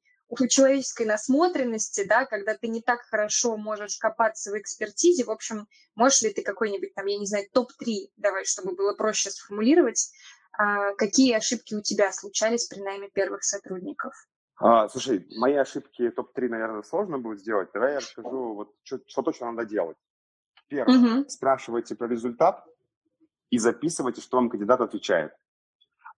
[0.49, 6.23] человеческой насмотренности, да, когда ты не так хорошо можешь копаться в экспертизе, в общем, можешь
[6.23, 10.11] ли ты какой-нибудь там, я не знаю, топ-3, давай, чтобы было проще сформулировать,
[10.97, 14.13] какие ошибки у тебя случались при найме первых сотрудников?
[14.57, 17.71] А, слушай, мои ошибки топ-3, наверное, сложно будет сделать.
[17.73, 19.97] Давай я расскажу, вот, что, что точно надо делать.
[20.69, 21.29] Первое, угу.
[21.29, 22.65] спрашивайте про результат
[23.49, 25.33] и записывайте, что вам кандидат отвечает.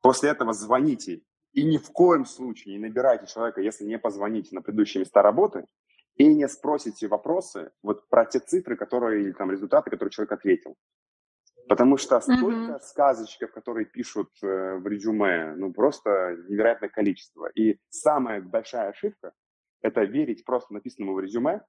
[0.01, 1.23] После этого звоните
[1.53, 5.65] и ни в коем случае не набирайте человека, если не позвоните на предыдущие места работы
[6.17, 10.77] и не спросите вопросы вот про те цифры, которые, или там результаты, которые человек ответил.
[11.69, 12.81] Потому что столько mm-hmm.
[12.81, 17.47] сказочков, которые пишут э, в резюме, ну просто невероятное количество.
[17.55, 19.33] И самая большая ошибка–
[19.83, 21.63] это верить просто написанному в резюме.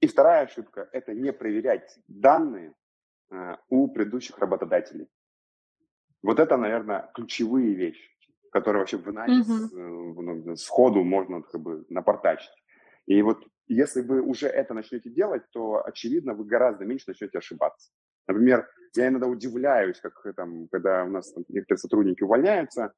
[0.00, 2.74] И вторая ошибка– это не проверять данные
[3.30, 5.08] э, у предыдущих работодателей.
[6.22, 8.10] Вот это, наверное, ключевые вещи,
[8.50, 10.52] которые вообще в анализ mm-hmm.
[10.52, 12.52] э, сходу можно как бы напортачить.
[13.06, 17.90] И вот если вы уже это начнете делать, то, очевидно, вы гораздо меньше начнете ошибаться.
[18.26, 22.92] Например, я иногда удивляюсь, как там, когда у нас там, некоторые сотрудники увольняются,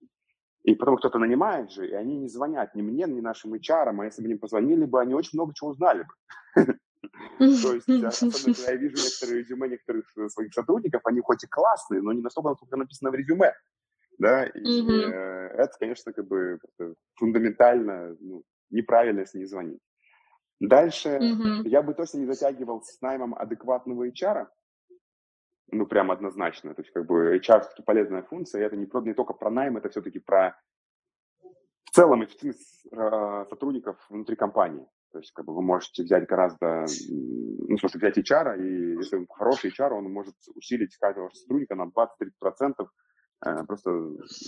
[0.64, 4.04] и потом кто-то нанимает же, и они не звонят ни мне, ни нашим HR, а
[4.04, 6.64] если бы они позвонили бы, они очень много чего узнали бы.
[7.38, 12.00] То есть, особенно когда я вижу некоторые резюме некоторых своих сотрудников, они хоть и классные,
[12.00, 13.52] но не настолько, насколько написано в резюме.
[14.18, 16.58] Да, и э, это, конечно, как бы
[17.16, 19.80] фундаментально ну, неправильно, если не звонить.
[20.60, 21.18] Дальше
[21.64, 24.46] я бы точно не затягивал с наймом адекватного HR,
[25.70, 26.74] ну, прям однозначно.
[26.74, 29.88] То есть, как бы, HR все-таки полезная функция, это не, не только про найм, это
[29.88, 30.56] все-таки про
[31.84, 34.86] в целом эффективность э, сотрудников внутри компании.
[35.12, 36.86] То есть как бы вы можете взять гораздо,
[37.68, 41.76] ну, в смысле, взять HR, и если он хороший HR, он может усилить каждого сотрудника
[41.76, 42.86] на 20-30%
[43.46, 43.90] э, просто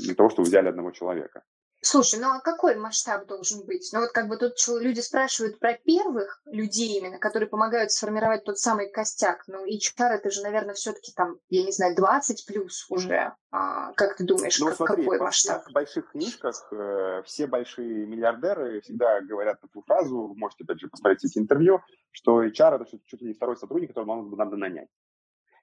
[0.04, 1.44] для того, чтобы взяли одного человека.
[1.89, 3.91] Слушай, ну а какой масштаб должен быть?
[3.93, 8.59] Ну вот как бы тут люди спрашивают про первых людей именно, которые помогают сформировать тот
[8.59, 9.45] самый костяк.
[9.47, 13.34] Ну HR это же, наверное, все-таки там, я не знаю, 20 плюс уже.
[13.53, 15.64] А, как ты думаешь, ну, как, смотри, какой масштаб?
[15.64, 21.24] В больших книжках э, все большие миллиардеры всегда говорят такую фразу, можете опять же посмотреть
[21.24, 24.89] эти интервью, что HR это чуть ли не второй сотрудник, которого надо, надо нанять.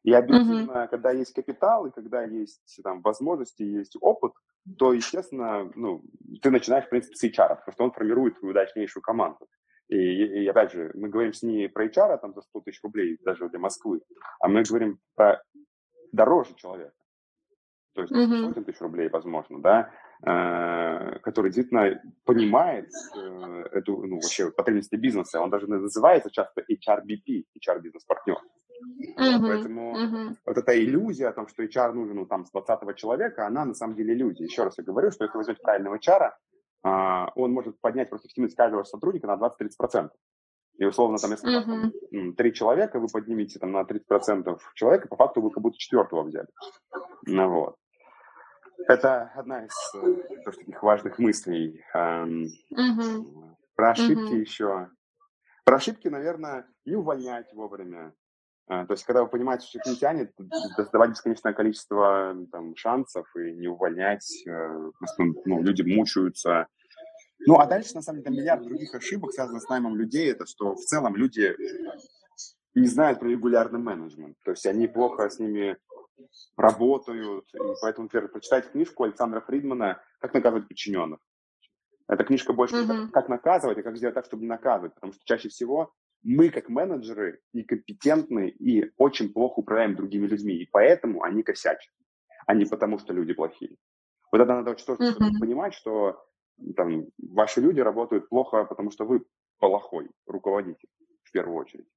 [0.04, 0.88] И объективно, uh-huh.
[0.90, 4.34] когда есть капитал и когда есть там возможности, есть опыт,
[4.78, 6.04] то, естественно, ну,
[6.42, 9.48] ты начинаешь, в принципе, с HR, потому что он формирует твою удачнейшую команду.
[9.90, 12.82] И, и, и опять же, мы говорим с не про HR там, за 100 тысяч
[12.84, 14.02] рублей, даже для Москвы,
[14.40, 15.42] а мы говорим про
[16.12, 16.94] дороже человека.
[17.94, 18.48] То есть uh-huh.
[18.48, 19.92] сотен тысяч рублей, возможно, да,
[20.26, 25.42] э, который действительно понимает э, эту, ну, вообще потребности бизнеса.
[25.42, 28.38] Он даже называется часто HRBP, HR-бизнес-партнер.
[29.18, 30.36] Uh-huh, Поэтому uh-huh.
[30.46, 33.74] вот эта иллюзия о том, что HR нужен ну, там, с 20 человека, она на
[33.74, 34.46] самом деле иллюзия.
[34.46, 36.32] Еще раз я говорю, что если возьмете правильного HR,
[36.84, 40.10] а, он может поднять просто эффективность каждого сотрудника на 20-30%.
[40.78, 42.34] И условно, там, если uh-huh.
[42.34, 46.48] три человека, вы поднимете там, на 30% человека, по факту вы как будто четвертого взяли.
[47.26, 47.76] Ну, вот.
[48.88, 51.82] Это одна из э, таких важных мыслей.
[51.96, 52.48] Uh-huh.
[53.76, 54.40] Про ошибки uh-huh.
[54.40, 54.90] еще.
[55.64, 58.14] Про ошибки, наверное, не увольнять вовремя.
[58.68, 60.32] А, то есть, когда вы понимаете, что не тянет,
[60.92, 66.68] давать бесконечное количество там, шансов и не увольнять, э, просто ну, люди мучаются.
[67.46, 70.76] Ну, а дальше, на самом деле, миллиард других ошибок, связанных с наймом людей, это что
[70.76, 71.56] в целом люди
[72.74, 74.38] не знают про регулярный менеджмент.
[74.44, 75.78] То есть они плохо с ними
[76.56, 77.46] работают.
[77.54, 81.20] И поэтому, например, прочитайте книжку Александра Фридмана «Как наказывать подчиненных».
[82.08, 83.10] Эта книжка больше mm-hmm.
[83.10, 84.94] как наказывать, а как сделать так, чтобы не наказывать.
[84.94, 85.94] Потому что чаще всего
[86.24, 91.94] мы как менеджеры некомпетентны и очень плохо управляем другими людьми, и поэтому они косячат,
[92.48, 93.76] а не потому, что люди плохие.
[94.32, 95.40] Вот это надо очень тоже uh-huh.
[95.40, 96.26] понимать, что
[96.76, 99.26] там, ваши люди работают плохо, потому что вы
[99.60, 100.90] плохой руководитель
[101.24, 101.88] в первую очередь.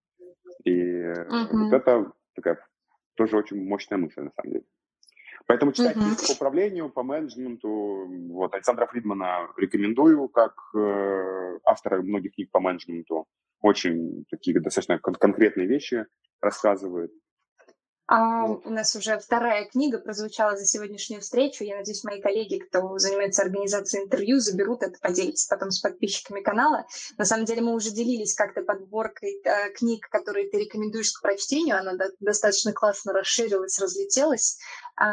[0.64, 1.48] И uh-huh.
[1.50, 2.58] вот это такая
[3.14, 4.64] тоже очень мощная мысль на самом деле.
[5.46, 6.26] Поэтому читать uh-huh.
[6.26, 8.06] по управлению, по менеджменту.
[8.30, 13.26] Вот, Александра Фридмана рекомендую как э, автора многих книг по менеджменту
[13.60, 16.06] очень такие достаточно кон- конкретные вещи
[16.40, 17.12] рассказывает.
[18.08, 21.64] А у нас уже вторая книга прозвучала за сегодняшнюю встречу.
[21.64, 26.86] Я надеюсь, мои коллеги, кто занимается организацией интервью, заберут это, поделиться потом с подписчиками канала.
[27.18, 31.78] На самом деле мы уже делились как-то подборкой э, книг, которые ты рекомендуешь к прочтению.
[31.78, 34.56] Она до- достаточно классно расширилась, разлетелась.
[34.94, 35.12] А,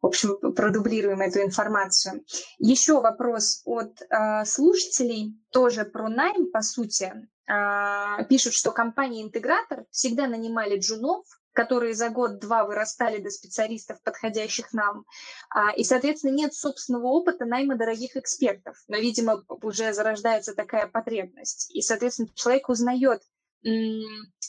[0.00, 2.24] в общем, продублируем эту информацию.
[2.58, 7.12] Еще вопрос от э, слушателей, тоже про найм, по сути.
[7.48, 11.24] Э, пишут, что компании-интегратор всегда нанимали джунов,
[11.58, 15.04] которые за год-два вырастали до специалистов, подходящих нам.
[15.50, 18.76] А, и, соответственно, нет собственного опыта найма дорогих экспертов.
[18.86, 21.68] Но, видимо, уже зарождается такая потребность.
[21.74, 23.22] И, соответственно, человек узнает,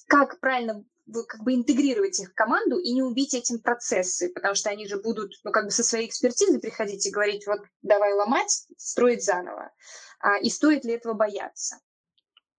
[0.07, 0.84] как правильно
[1.28, 5.01] как бы интегрировать их в команду и не убить этим процессы, потому что они же
[5.01, 9.72] будут, ну, как бы со своей экспертизой приходить и говорить, вот, давай ломать, строить заново.
[10.20, 11.80] А, и стоит ли этого бояться?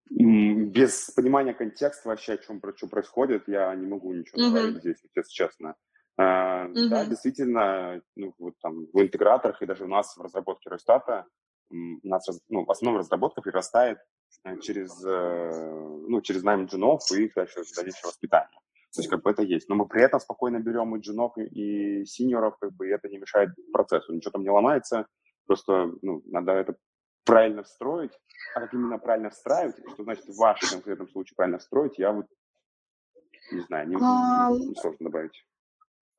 [0.09, 4.49] Без понимания контекста вообще, о чем, про что происходит, я не могу ничего uh-huh.
[4.49, 5.75] говорить здесь, если честно.
[6.17, 6.89] А, uh-huh.
[6.89, 11.25] Да, действительно, ну, вот там в интеграторах и даже у нас в разработке Росстата
[11.73, 13.99] у нас ну, в основном разработка прирастает
[14.43, 15.51] Э, через, э,
[16.07, 18.59] ну, через найм джунов и их дальше дальнейшее воспитание.
[18.93, 19.69] То есть как бы это есть.
[19.69, 23.07] Но мы при этом спокойно берем и джунов, и, и синьоров, как бы, и это
[23.07, 24.13] не мешает процессу.
[24.13, 25.05] Ничего там не ломается,
[25.45, 26.75] просто ну, надо это
[27.23, 28.11] правильно встроить.
[28.55, 32.25] А как именно правильно встраивать, что значит в вашем конкретном случае правильно встроить, я вот
[33.51, 35.45] не знаю, не, не, не сложно добавить.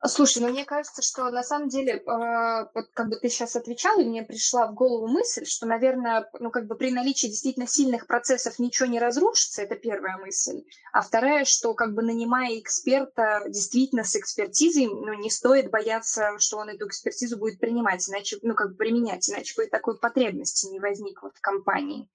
[0.04, 4.00] Слушай, ну мне кажется, что на самом деле, э, вот как бы ты сейчас отвечал,
[4.00, 8.08] и мне пришла в голову мысль, что, наверное, ну как бы при наличии действительно сильных
[8.08, 10.64] процессов ничего не разрушится, это первая мысль.
[10.92, 16.58] А вторая, что как бы нанимая эксперта действительно с экспертизой, ну не стоит бояться, что
[16.58, 20.80] он эту экспертизу будет принимать, иначе, ну как бы применять, иначе будет такой потребности не
[20.80, 22.10] возникнет в компании.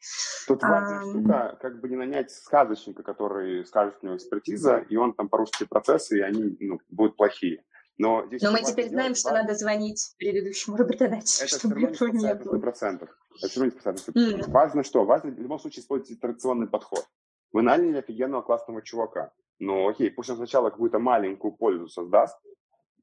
[0.46, 4.98] Тут важная а, штука, как бы не нанять сказочника, который скажет у него экспертиза, и
[4.98, 7.64] он там порушит все процессы, и они ну, будут плохие.
[7.98, 12.34] Но, здесь Но мы теперь знаем, что надо звонить предыдущему работодателю, это чтобы этого не
[12.36, 12.58] было.
[12.58, 13.74] Это все равно
[14.14, 14.50] не mm.
[14.52, 15.04] Важно что?
[15.04, 17.06] Важно в любом случае использовать традиционный подход.
[17.52, 19.32] Вы наняли офигенного классного чувака.
[19.60, 22.38] Ну окей, пусть он сначала какую-то маленькую пользу создаст,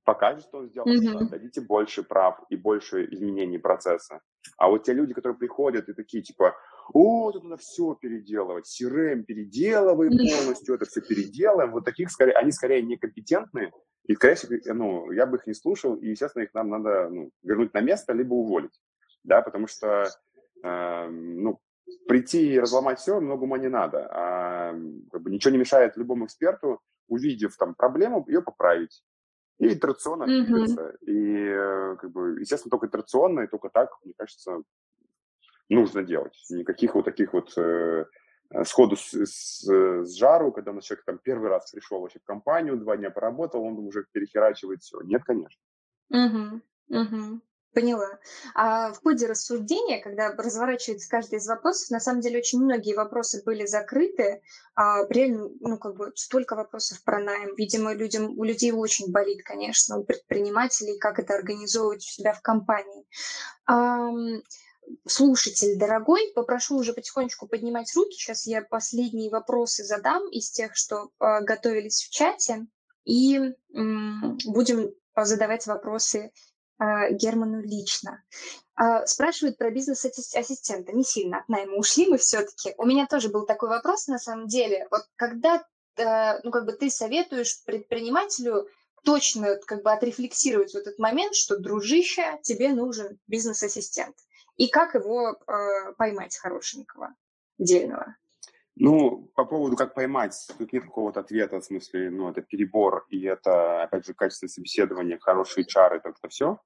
[0.05, 1.29] покажет, что он сделал, mm-hmm.
[1.29, 4.21] дадите больше прав и больше изменений процесса.
[4.59, 6.55] А вот те люди, которые приходят и такие, типа,
[6.93, 11.73] о, тут надо все переделывать, CRM переделываем полностью, это все переделаем.
[11.73, 13.73] Вот таких, скорее, они скорее некомпетентные,
[14.05, 17.31] и, скорее всего, ну, я бы их не слушал, и, естественно, их нам надо ну,
[17.43, 18.79] вернуть на место, либо уволить,
[19.23, 20.11] да, потому что,
[20.63, 21.59] э, ну,
[22.07, 24.75] прийти и разломать все многому не надо, а
[25.11, 29.03] как бы, ничего не мешает любому эксперту, увидев там проблему, ее поправить.
[29.59, 30.97] И итерационно mm-hmm.
[31.03, 34.63] И, э, как бы, естественно, только итерационно, и только так, мне кажется,
[35.69, 36.35] нужно делать.
[36.51, 38.05] Никаких вот таких вот э
[38.65, 42.25] сходу с, с, с жару, когда у нас человек там первый раз пришел вообще в
[42.25, 45.01] компанию, два дня поработал, он уже перехерачивает все.
[45.01, 45.61] Нет, конечно.
[46.11, 47.41] Угу, угу.
[47.75, 48.21] Поняла.
[48.55, 53.43] А в ходе рассуждения, когда разворачивается каждый из вопросов, на самом деле очень многие вопросы
[53.45, 54.43] были закрыты.
[54.77, 57.57] А реально, ну, как бы столько вопросов про найм.
[57.57, 62.43] Видимо, людям, у людей очень болит, конечно, у предпринимателей, как это организовывать у себя в
[62.43, 63.07] компании.
[63.67, 64.09] А,
[65.07, 68.17] слушатель дорогой, попрошу уже потихонечку поднимать руки.
[68.17, 72.67] Сейчас я последние вопросы задам из тех, что э, готовились в чате,
[73.05, 73.53] и э,
[74.47, 76.33] будем задавать вопросы
[76.77, 78.25] а, Герману лично.
[79.07, 80.93] Спрашивают про бизнес-ассистента.
[80.93, 82.75] Не сильно от найма ушли мы все-таки.
[82.77, 84.89] У меня тоже был такой вопрос на самом деле.
[84.91, 85.63] Вот когда
[85.97, 88.67] э, ну, как бы ты советуешь предпринимателю
[89.05, 94.17] точно как бы отрефлексировать вот этот момент, что, дружище, тебе нужен бизнес-ассистент.
[94.57, 97.15] И как его э, поймать хорошенького,
[97.59, 98.17] дельного?
[98.77, 103.23] Ну, по поводу как поймать, тут нет какого-то ответа, в смысле, ну, это перебор, и
[103.23, 106.59] это, опять же, качественное собеседование, хорошие чары, это, это все.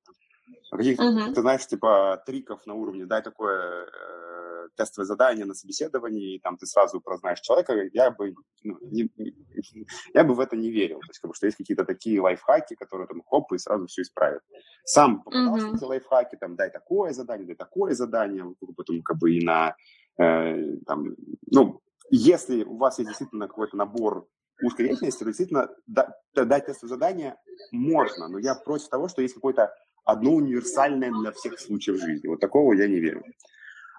[0.71, 1.33] Каких, uh-huh.
[1.33, 6.57] ты знаешь, типа, триков на уровне, дай такое э, тестовое задание на собеседовании, и там
[6.57, 9.11] ты сразу прознаешь человека, я бы, ну, не,
[10.15, 11.01] я бы в это не верил.
[11.01, 14.03] То есть, как бы, что есть какие-то такие лайфхаки, которые там хоп, и сразу все
[14.03, 14.43] исправят.
[14.85, 15.77] Сам попытался uh-huh.
[15.77, 18.45] эти лайфхаки, там, дай такое задание, дай такое задание,
[18.77, 19.75] потом как бы и на,
[20.21, 21.15] э, там,
[21.51, 21.81] ну,
[22.11, 24.27] если у вас есть действительно какой-то набор
[24.63, 27.37] узкой деятельности, то действительно дать тестовое задание
[27.73, 29.73] можно, но я против того, что есть какое-то
[30.09, 32.29] одно универсальное для всех случаев жизни.
[32.29, 33.23] Вот такого я не верю.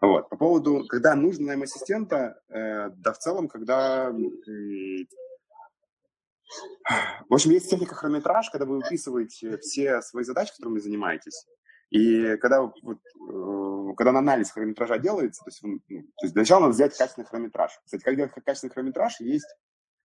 [0.01, 0.27] Вот.
[0.29, 4.09] По поводу, когда нужно найм ассистента, э, да в целом, когда...
[4.09, 5.05] Э,
[7.29, 11.45] в общем, есть техника хронометраж, когда вы выписываете все свои задачи, которыми занимаетесь,
[11.91, 16.41] и когда, вот, э, когда на анализ хронометража делается, то есть, ну, то есть для
[16.41, 17.79] начала надо взять качественный хронометраж.
[17.85, 19.55] Кстати, делать качественный хронометраж, есть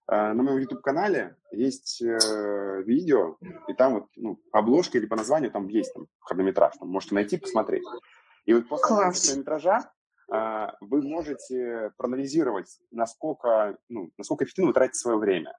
[0.06, 3.36] на моем YouTube-канале есть э, видео,
[3.68, 7.14] и там вот ну, по обложке или по названию там есть там, хронометраж, там можете
[7.14, 7.84] найти, посмотреть.
[8.44, 9.26] И вот после Класс.
[9.26, 9.90] хронометража
[10.32, 15.56] э, вы можете проанализировать, насколько, ну, насколько эффективно вы тратите свое время.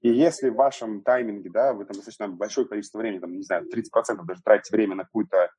[0.00, 3.64] И если в вашем тайминге, да, вы там достаточно большое количество времени, там, не знаю,
[3.64, 5.50] 30% даже тратите время на какую-то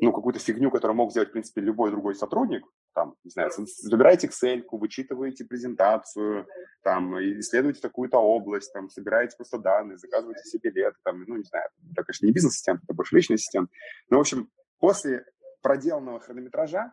[0.00, 4.28] ну, какую-то фигню, которую мог сделать, в принципе, любой другой сотрудник, там, не знаю, забираете
[4.28, 6.46] Excel, вычитываете презентацию,
[6.82, 11.68] там, исследуете какую-то область, там, собираете просто данные, заказываете себе билет, там, ну, не знаю,
[11.92, 13.70] это, конечно, не бизнес-ассистент, это больше личный ассистент.
[14.08, 15.24] Но, в общем, после
[15.62, 16.92] проделанного хронометража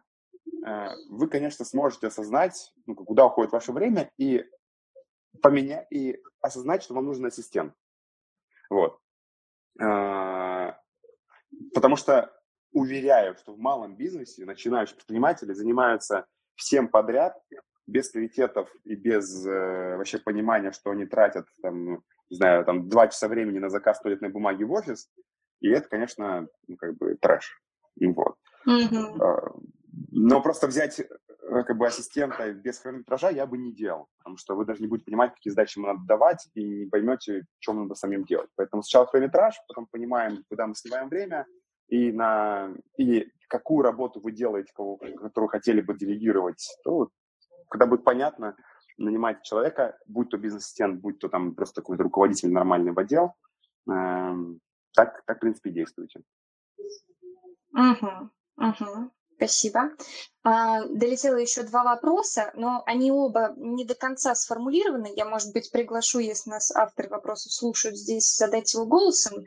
[0.65, 4.45] э, вы, конечно, сможете осознать, ну, куда уходит ваше время и
[5.41, 7.73] поменять, и осознать, что вам нужен ассистент.
[8.69, 8.99] Вот.
[9.79, 10.73] Э,
[11.73, 12.34] потому что
[12.75, 17.33] уверяю, что в малом бизнесе начинающие предприниматели занимаются всем подряд,
[17.87, 22.89] без приоритетов и без э, вообще понимания, что они тратят, там, ну, не знаю, там,
[22.89, 25.09] два часа времени на заказ туалетной бумаги в офис,
[25.61, 27.61] и это, конечно, ну, как бы трэш.
[28.01, 28.35] Вот.
[28.67, 29.61] Mm-hmm.
[30.11, 31.05] Но просто взять э,
[31.63, 35.05] как бы ассистента без хронометража я бы не делал, потому что вы даже не будете
[35.05, 38.49] понимать, какие задачи ему надо давать, и не поймете, что надо самим делать.
[38.55, 41.45] Поэтому сначала хронометраж, потом понимаем, куда мы сливаем время,
[41.87, 47.09] и, на, и какую работу вы делаете, кого, которую хотели бы делегировать, то
[47.69, 48.55] когда будет понятно,
[48.97, 53.33] нанимайте человека, будь то бизнес-ассистент, будь то там просто какой-то руководитель нормальный в отдел,
[53.89, 54.35] э,
[54.93, 56.21] так, так, в принципе, действуйте.
[57.73, 58.94] Угу, угу.
[59.45, 59.91] Спасибо.
[60.43, 65.11] А, долетело еще два вопроса, но они оба не до конца сформулированы.
[65.15, 69.45] Я, может быть, приглашу, если нас авторы вопросов слушают здесь, задать его голосом.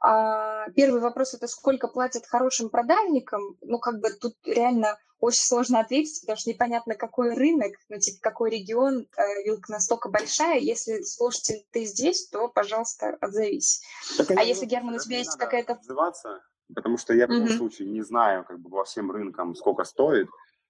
[0.00, 3.56] А, первый вопрос– это сколько платят хорошим продажникам?
[3.60, 8.18] Ну, как бы тут реально очень сложно ответить, потому что непонятно, какой рынок, ну, типа,
[8.20, 10.58] какой регион, э, вилка настолько большая.
[10.58, 13.82] Если слушатель ты здесь, то, пожалуйста, отзовись.
[14.16, 15.74] Так, а если, Герман, у тебя есть какая-то...
[15.74, 16.40] Отзываться,
[16.74, 17.58] потому что я в любом mm-hmm.
[17.58, 20.28] случае не знаю как бы во всем рынкам, сколько стоит.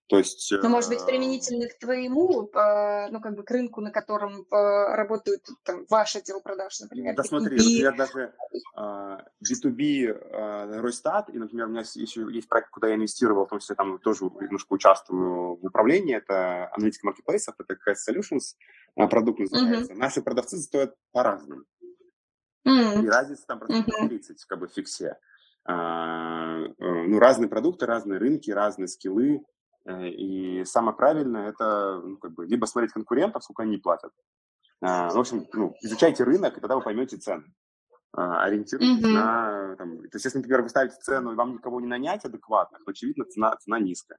[0.09, 0.53] То есть...
[0.61, 4.95] Ну, может быть, применительно к твоему, э, ну, как бы к рынку, на котором э,
[4.97, 7.15] работают там, ваш отдел продаж, например.
[7.15, 8.35] Да, смотри, например, даже
[8.77, 13.77] B2B Ройстат, и, например, у меня еще есть проект, куда я инвестировал, в том числе
[13.77, 18.57] там тоже немножко участвую в управлении, это аналитика маркетплейсов, это какая Solutions
[19.09, 19.93] продукт называется.
[19.93, 19.97] Mm-hmm.
[19.97, 21.63] Наши продавцы стоят по-разному.
[22.67, 23.05] Mm-hmm.
[23.05, 24.09] И разница там процентов mm-hmm.
[24.09, 25.19] 30, как бы в фиксе.
[25.71, 29.45] А, э, ну, разные продукты, разные рынки, разные скиллы.
[29.85, 34.11] Э, и самое правильное это ну, как бы, либо смотреть конкурентов, сколько они платят.
[34.81, 37.45] А, в общем, ну, изучайте рынок, и тогда вы поймете цены.
[38.13, 39.13] А, ориентируйтесь mm-hmm.
[39.13, 39.77] на...
[39.77, 42.91] Там, то есть, если, например, вы ставите цену, и вам никого не нанять адекватно, то,
[42.91, 44.19] очевидно, цена, цена низкая.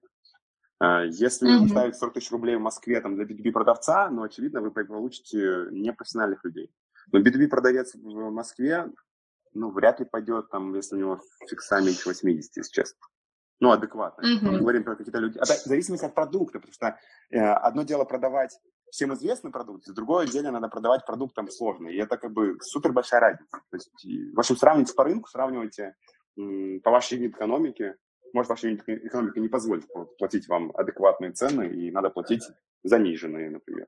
[1.10, 1.62] Если mm-hmm.
[1.62, 5.68] вы ставите 40 тысяч рублей в Москве там, для B2B продавца, ну, очевидно, вы получите
[5.72, 6.72] непрофессиональных людей.
[7.12, 8.88] Но B2B продавец в Москве,
[9.54, 13.00] ну, вряд ли пойдет, там, если у него фикса меньше 80, если честно.
[13.60, 14.24] Ну, адекватно.
[14.24, 14.52] Mm-hmm.
[14.52, 15.38] Мы говорим про какие-то люди.
[15.38, 16.98] Опять, в зависимости от продукта, потому что
[17.30, 18.58] э, одно дело продавать
[18.90, 21.94] всем известный продукт, другое дело надо продавать продукт там сложный.
[21.94, 23.62] И это как бы супер большая разница.
[23.70, 23.92] То есть,
[24.36, 25.96] в общем, сравните по рынку, сравнивайте
[26.38, 27.96] м, по вашей юнит экономике.
[28.34, 29.86] Может, ваша юнит экономика не позволит
[30.18, 32.44] платить вам адекватные цены, и надо платить
[32.84, 33.88] заниженные, например.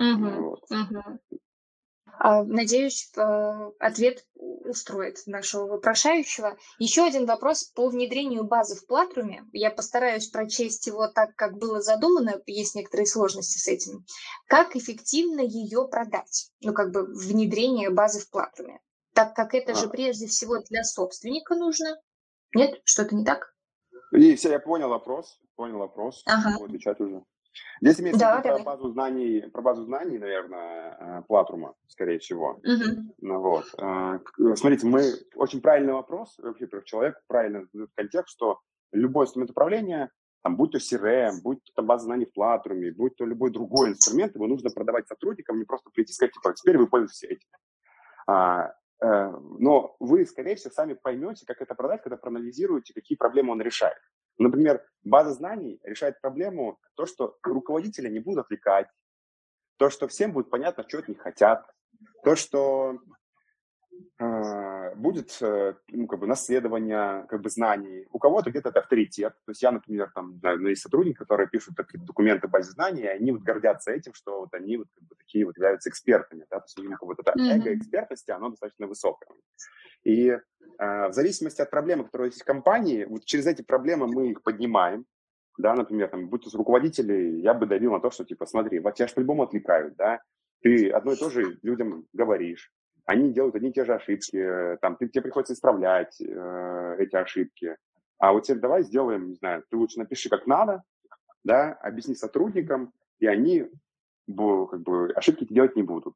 [0.00, 0.40] Mm-hmm.
[0.40, 0.60] Вот.
[0.72, 2.44] Mm-hmm.
[2.44, 4.24] Надеюсь, э, ответ
[4.72, 6.56] устроит нашего вопрошающего.
[6.78, 9.44] Еще один вопрос по внедрению базы в Платруме.
[9.52, 12.40] Я постараюсь прочесть его так, как было задумано.
[12.46, 14.04] Есть некоторые сложности с этим.
[14.48, 16.50] Как эффективно ее продать?
[16.60, 18.80] Ну, как бы внедрение базы в Платруме.
[19.14, 19.88] Так как это же а.
[19.88, 22.00] прежде всего для собственника нужно.
[22.54, 22.80] Нет?
[22.84, 23.54] Что-то не так?
[24.12, 25.38] Все, я понял вопрос.
[25.54, 26.22] Понял вопрос.
[26.26, 26.54] Ага.
[26.58, 27.22] Буду отвечать уже.
[27.80, 32.60] Здесь имеется да, про базу знаний, про базу знаний, наверное, э, Платрума, скорее всего.
[32.62, 33.14] Угу.
[33.20, 33.64] Ну, вот.
[33.78, 34.18] Э,
[34.54, 35.02] смотрите, мы
[35.34, 38.60] очень правильный вопрос, вообще человек правильно задает контекст, что
[38.92, 40.10] любой инструмент управления,
[40.42, 44.34] там, будь то CRM, будь то база знаний в Платруме, будь то любой другой инструмент,
[44.34, 47.48] его нужно продавать сотрудникам, не просто прийти и сказать, типа, теперь вы пользуетесь этим.
[48.26, 48.72] А,
[49.02, 53.62] э, но вы, скорее всего, сами поймете, как это продать, когда проанализируете, какие проблемы он
[53.62, 53.98] решает.
[54.38, 58.88] Например, база знаний решает проблему то, что руководители не будут отвлекать,
[59.76, 61.66] то, что всем будет понятно, что от них хотят,
[62.24, 62.98] то, что
[64.96, 68.06] будет э, ну, как бы наследование как бы, знаний.
[68.10, 69.34] У кого-то где-то это авторитет.
[69.44, 73.02] То есть я, например, там, знаю, ну, есть сотрудники, которые пишут такие документы базе знаний,
[73.02, 76.46] и они вот гордятся этим, что вот они вот как бы такие вот являются экспертами.
[76.50, 76.60] Да?
[76.60, 77.56] То есть у них вот это mm-hmm.
[77.56, 79.28] эго экспертности, оно достаточно высокое.
[80.04, 80.38] И э,
[80.78, 85.06] в зависимости от проблемы, которые есть в компании, вот через эти проблемы мы их поднимаем,
[85.58, 88.94] да, например, там, будь то руководители, я бы давил на то, что, типа, смотри, вот
[88.94, 90.22] тебя же по-любому отвлекают, да,
[90.62, 92.72] ты одно и то же людям говоришь,
[93.04, 97.76] они делают одни и те же ошибки, там, ты, тебе приходится исправлять э, эти ошибки,
[98.18, 100.82] а вот теперь давай сделаем, не знаю, ты лучше напиши как надо,
[101.44, 103.68] да, объясни сотрудникам, и они
[104.28, 106.14] как бы ошибки делать не будут.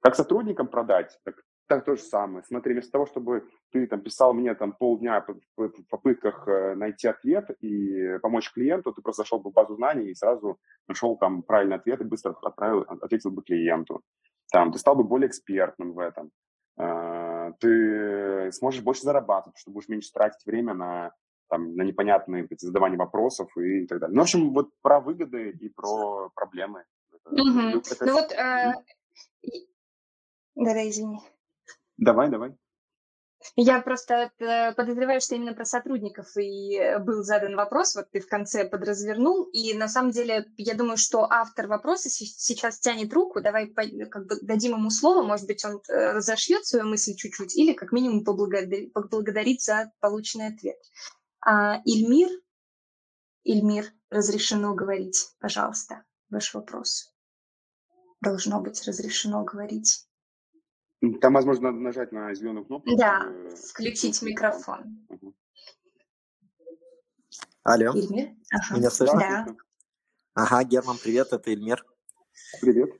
[0.00, 2.44] Как сотрудникам продать, так так то же самое.
[2.44, 5.24] Смотри, вместо того, чтобы ты там писал мне там полдня
[5.56, 10.10] в попытках э, найти ответ и помочь клиенту, ты просто зашел бы в базу знаний
[10.10, 10.58] и сразу
[10.88, 14.02] нашел там правильный ответ и быстро отправил, ответил бы клиенту.
[14.50, 16.30] Там, ты стал бы более экспертным в этом.
[16.76, 21.12] А, ты сможешь больше зарабатывать, что будешь меньше тратить время на,
[21.48, 24.14] там, на непонятные задавание вопросов и так далее.
[24.14, 26.84] Ну, в общем, вот про выгоды и про проблемы.
[27.24, 27.82] Угу.
[27.90, 28.04] Это...
[28.04, 28.72] Ну вот, э...
[30.54, 31.20] да-да, извини.
[31.96, 32.56] Давай, давай.
[33.56, 38.20] Я просто э, подозреваю, что именно про сотрудников и э, был задан вопрос, вот ты
[38.20, 43.40] в конце подразвернул, и на самом деле я думаю, что автор вопроса сейчас тянет руку,
[43.40, 47.72] давай как бы дадим ему слово, может быть, он э, разошьет свою мысль чуть-чуть или
[47.72, 50.76] как минимум поблагодарит за полученный ответ.
[51.40, 52.30] А, Ильмир,
[53.44, 57.12] Ильмир, разрешено говорить, пожалуйста, ваш вопрос.
[58.20, 60.06] Должно быть разрешено говорить.
[61.20, 62.96] Там, возможно, надо нажать на зеленую кнопку.
[62.96, 63.56] Да, чтобы...
[63.56, 65.04] включить микрофон.
[65.08, 65.34] Угу.
[67.64, 67.92] Алло.
[67.92, 68.30] Ильмир?
[68.52, 68.78] Ага.
[68.78, 69.18] Меня слышно?
[69.18, 69.46] Да.
[70.34, 71.84] Ага, Герман, привет, это Ильмир.
[72.60, 72.90] Привет.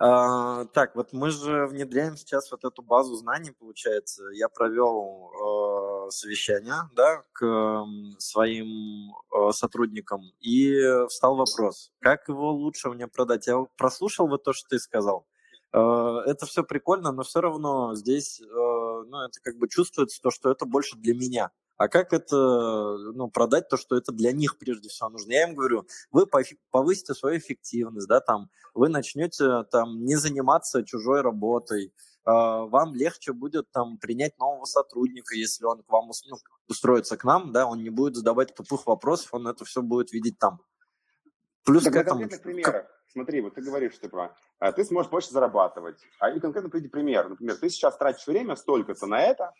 [0.00, 4.24] А, так, вот мы же внедряем сейчас вот эту базу знаний, получается.
[4.32, 7.84] Я провел э, совещание, да, к э,
[8.18, 10.74] своим э, сотрудникам, и
[11.08, 13.46] встал вопрос, как его лучше мне продать.
[13.46, 15.26] Я прослушал вот то, что ты сказал.
[15.72, 20.30] Э, это все прикольно, но все равно здесь, э, ну, это как бы чувствуется то,
[20.30, 21.50] что это больше для меня.
[21.78, 25.32] А как это, ну, продать то, что это для них прежде всего нужно?
[25.32, 26.26] Я им говорю, вы
[26.70, 31.90] повысите свою эффективность, да, там, вы начнете там не заниматься чужой работой, э,
[32.24, 36.36] вам легче будет там принять нового сотрудника, если он к вам ну,
[36.68, 40.38] устроится к нам, да, он не будет задавать тупых вопросов, он это все будет видеть
[40.38, 40.60] там.
[41.64, 42.28] Плюс так к этому...
[42.42, 42.86] Примерах.
[43.12, 45.98] Смотри, вот ты говоришь, типа, а, ты сможешь больше зарабатывать.
[46.18, 47.28] А и конкретно приведи пример.
[47.28, 49.52] Например, ты сейчас тратишь время столько-то на это,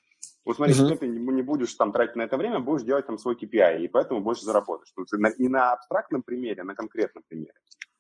[0.45, 0.97] вот смотри, uh-huh.
[0.97, 4.21] ты не будешь там тратить на это время, будешь делать там свой KPI, и поэтому
[4.21, 4.91] больше заработаешь.
[4.93, 7.55] То есть не на абстрактном примере, а на конкретном примере.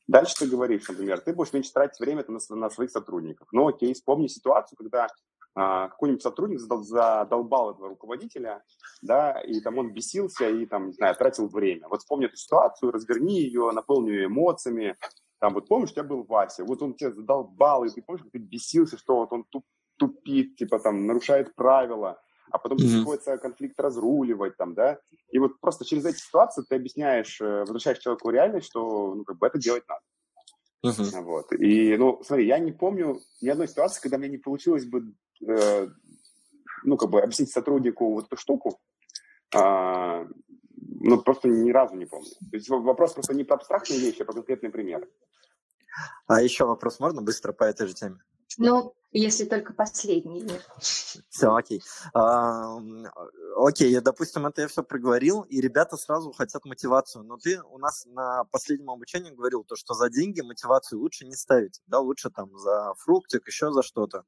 [0.08, 3.46] Дальше ты говоришь, например, ты будешь меньше тратить время на, на своих сотрудников.
[3.52, 5.06] Ну окей, вспомни ситуацию, когда
[5.54, 8.62] а, какой-нибудь сотрудник задолбал этого руководителя,
[9.02, 11.88] да, и там он бесился и там, не знаю, тратил время.
[11.88, 14.96] Вот вспомни эту ситуацию, разверни ее, наполни ее эмоциями.
[15.42, 18.30] Там вот помнишь, у тебя был Вася, вот он тебя задолбал, и ты помнишь, как
[18.30, 19.64] ты бесился, что вот он туп,
[19.96, 22.22] тупит, типа там нарушает правила,
[22.52, 22.98] а потом mm-hmm.
[22.98, 25.00] приходится конфликт разруливать там, да,
[25.32, 29.38] и вот просто через эти ситуации ты объясняешь, э, возвращаешь человеку реальность, что, ну, как
[29.38, 30.02] бы это делать надо.
[30.86, 31.22] Uh-huh.
[31.22, 31.52] Вот.
[31.54, 35.12] И, ну, смотри, я не помню ни одной ситуации, когда мне не получилось бы,
[35.44, 35.88] э,
[36.84, 38.78] ну, как бы объяснить сотруднику вот эту штуку,
[39.52, 40.24] а,
[41.02, 42.30] ну, просто ни разу не помню.
[42.50, 45.08] То есть вопрос просто не про абстрактные вещи, а про конкретные примеры.
[46.26, 48.18] А еще вопрос можно быстро по этой же теме?
[48.58, 50.46] Ну, если только последний.
[50.78, 51.82] Все, окей.
[52.14, 52.78] А,
[53.56, 57.24] окей, допустим, это я все проговорил, и ребята сразу хотят мотивацию.
[57.24, 61.34] Но ты у нас на последнем обучении говорил, то, что за деньги мотивацию лучше не
[61.34, 61.80] ставить.
[61.86, 64.24] Да, лучше там за фруктик, еще за что-то.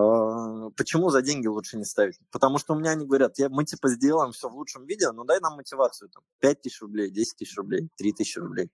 [0.00, 2.18] А, почему за деньги лучше не ставить?
[2.32, 5.24] Потому что у меня они говорят, я, мы типа сделаем все в лучшем виде, но
[5.24, 6.10] дай нам мотивацию.
[6.10, 8.70] Там, 5 тысяч рублей, 10 тысяч рублей, 3 тысячи рублей.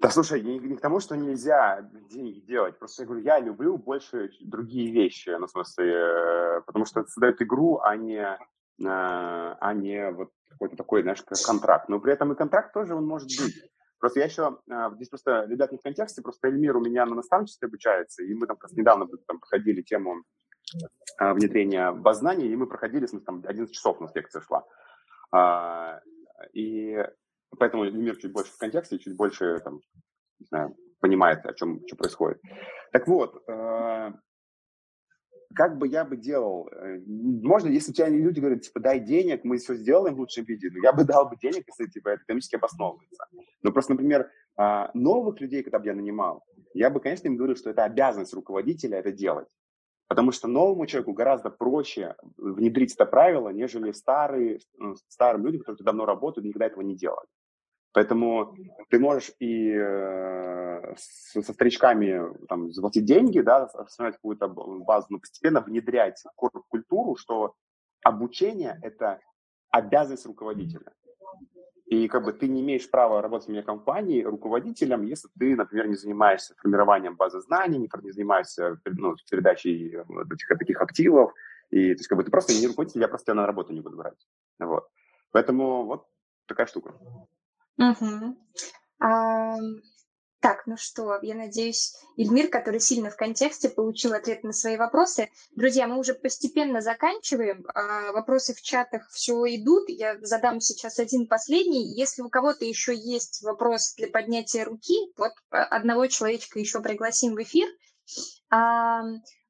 [0.00, 2.78] Да, слушай, не, не к тому, что нельзя деньги делать.
[2.78, 7.10] Просто я говорю, я люблю больше другие вещи, ну, в смысле, э, потому что это
[7.10, 8.36] создает игру, а не, э,
[8.78, 11.88] а не вот какой-то такой, знаешь, контракт.
[11.88, 13.70] Но при этом и контракт тоже он может быть.
[13.98, 17.16] Просто я еще, э, здесь просто, ребят, не в контексте, просто Эльмир у меня на
[17.16, 20.22] наставничестве обучается, и мы там просто недавно там, проходили тему
[21.18, 24.64] внедрения баз знаний, и мы проходили, в смысле, там 11 часов у нас лекция шла.
[25.32, 26.00] А,
[26.52, 27.02] и
[27.56, 29.80] Поэтому мир чуть больше в контексте, чуть больше там,
[30.38, 32.40] не знаю, понимает, о чем что происходит.
[32.92, 33.42] Так вот,
[35.54, 36.68] как бы я бы делал?
[36.72, 40.44] Э, можно, если у тебя люди говорят, типа, дай денег, мы все сделаем в лучшем
[40.44, 43.24] виде, ну, я бы дал бы денег, если, типа, это экономически обосновывается.
[43.62, 46.44] Но просто, например, э, новых людей, когда бы я нанимал,
[46.74, 49.48] я бы, конечно, им говорил, что это обязанность руководителя это делать.
[50.08, 55.84] Потому что новому человеку гораздо проще внедрить это правило, нежели старые, ну, старым людям, которые
[55.84, 57.26] давно работают, никогда этого не делали.
[57.92, 58.54] Поэтому
[58.90, 65.60] ты можешь и э, со старичками там, заплатить деньги, да, основать какую-то базу, но постепенно
[65.60, 67.54] внедрять культуру, что
[68.04, 69.20] обучение– это
[69.70, 70.92] обязанность руководителя.
[71.86, 75.88] И как бы ты не имеешь права работать в меня компании руководителем, если ты, например,
[75.88, 81.32] не занимаешься формированием базы знаний, не занимаешься ну, передачей этих, таких активов.
[81.70, 83.80] И то есть как бы ты просто не руководитель, я просто тебя на работу не
[83.80, 84.18] буду брать.
[84.58, 84.86] Вот.
[85.30, 86.06] Поэтому вот
[86.46, 86.94] такая штука.
[87.78, 88.36] Угу.
[89.00, 89.56] А,
[90.40, 95.30] так, ну что, я надеюсь, Ильмир, который сильно в контексте, получил ответ на свои вопросы.
[95.56, 97.66] Друзья, мы уже постепенно заканчиваем.
[97.74, 99.88] А, вопросы в чатах все идут.
[99.88, 101.92] Я задам сейчас один последний.
[101.94, 107.34] Если у кого-то еще есть вопрос для поднятия руки, вот а, одного человечка еще пригласим
[107.34, 107.68] в эфир.
[108.50, 109.02] А,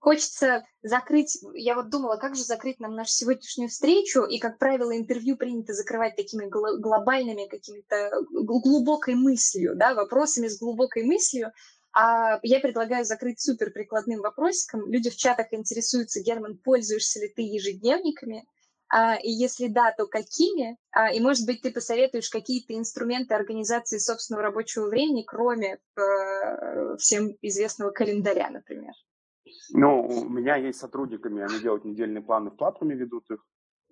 [0.08, 4.96] хочется закрыть, я вот думала, как же закрыть нам нашу сегодняшнюю встречу, и, как правило,
[4.96, 11.52] интервью принято закрывать такими глобальными какими-то глубокой мыслью, да, вопросами с глубокой мыслью,
[11.92, 14.90] а я предлагаю закрыть супер прикладным вопросиком.
[14.90, 18.46] Люди в чатах интересуются, Герман, пользуешься ли ты ежедневниками?
[18.88, 20.78] А, и если да, то какими?
[20.90, 27.36] А, и, может быть, ты посоветуешь какие-то инструменты организации собственного рабочего времени, кроме э, всем
[27.42, 28.94] известного календаря, например?
[29.72, 33.44] Ну, у меня есть сотрудниками, они делают недельные планы в платформе, ведут их.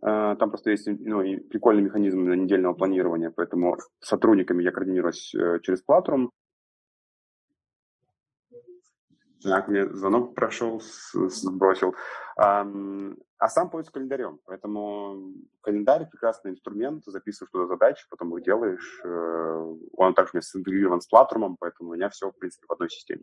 [0.02, 5.34] Э, там просто есть ну, и прикольный механизм недельного планирования, поэтому с сотрудниками я координируюсь
[5.34, 6.32] э, через платформу.
[9.42, 10.80] Так, мне звонок прошел,
[11.12, 11.94] сбросил.
[12.36, 12.66] А,
[13.38, 14.40] а сам пользуюсь календарем.
[14.44, 17.04] Поэтому календарь– прекрасный инструмент.
[17.04, 19.00] Записываешь туда задачи, потом их делаешь.
[19.04, 22.72] Э, он также у меня синтегрирован с платформом, поэтому у меня все, в принципе, в
[22.72, 23.22] одной системе.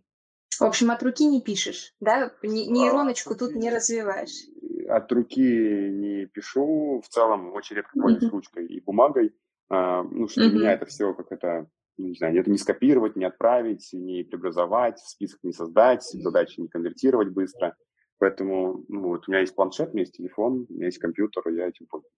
[0.59, 2.31] В общем, от руки не пишешь, да?
[2.43, 4.47] Нейроночку а, тут не развиваешь.
[4.89, 7.01] От руки не пишу.
[7.03, 8.31] В целом, очень редко пользуюсь mm-hmm.
[8.31, 9.35] ручкой и бумагой.
[9.69, 10.49] А, ну, что mm-hmm.
[10.49, 14.23] для меня это все как это ну, не знаю, это не скопировать, не отправить, не
[14.23, 17.75] преобразовать, в список не создать, задачи не конвертировать быстро.
[18.17, 21.47] Поэтому ну, вот у меня есть планшет, у меня есть телефон, у меня есть компьютер,
[21.49, 22.13] и я этим пользуюсь.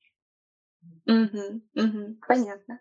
[1.07, 2.79] Угу, угу, понятно.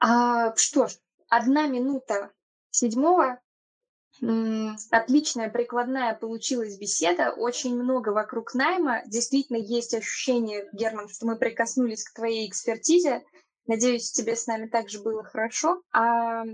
[0.00, 0.92] А, что ж,
[1.28, 2.32] одна минута
[2.70, 3.40] седьмого.
[4.90, 9.02] Отличная прикладная получилась беседа, очень много вокруг найма.
[9.06, 13.24] Действительно есть ощущение, Герман, что мы прикоснулись к твоей экспертизе.
[13.66, 15.82] Надеюсь, тебе с нами также было хорошо.
[15.92, 16.44] А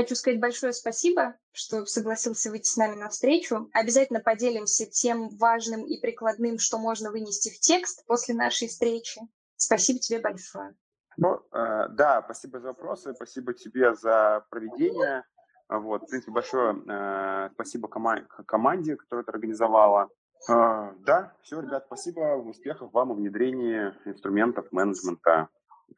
[0.00, 3.68] Хочу сказать большое спасибо, что согласился выйти с нами на встречу.
[3.72, 9.20] Обязательно поделимся тем важным и прикладным, что можно вынести в текст после нашей встречи.
[9.56, 10.74] Спасибо тебе большое.
[11.16, 15.24] Ну, э, да, спасибо за вопросы, спасибо тебе за проведение.
[15.70, 20.08] Вот, в принципе, большое э, спасибо кома- команде, которая это организовала.
[20.48, 25.48] Э, да, все, ребят, спасибо, успехов вам в внедрении инструментов менеджмента.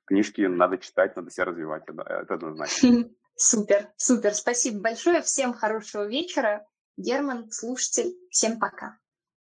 [0.04, 3.10] Книжки надо читать, надо себя развивать, это, это однозначно.
[3.34, 6.66] Супер, супер, спасибо большое, всем хорошего вечера.
[6.98, 8.98] Герман, слушатель, всем пока.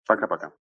[0.07, 0.53] Пока-пока.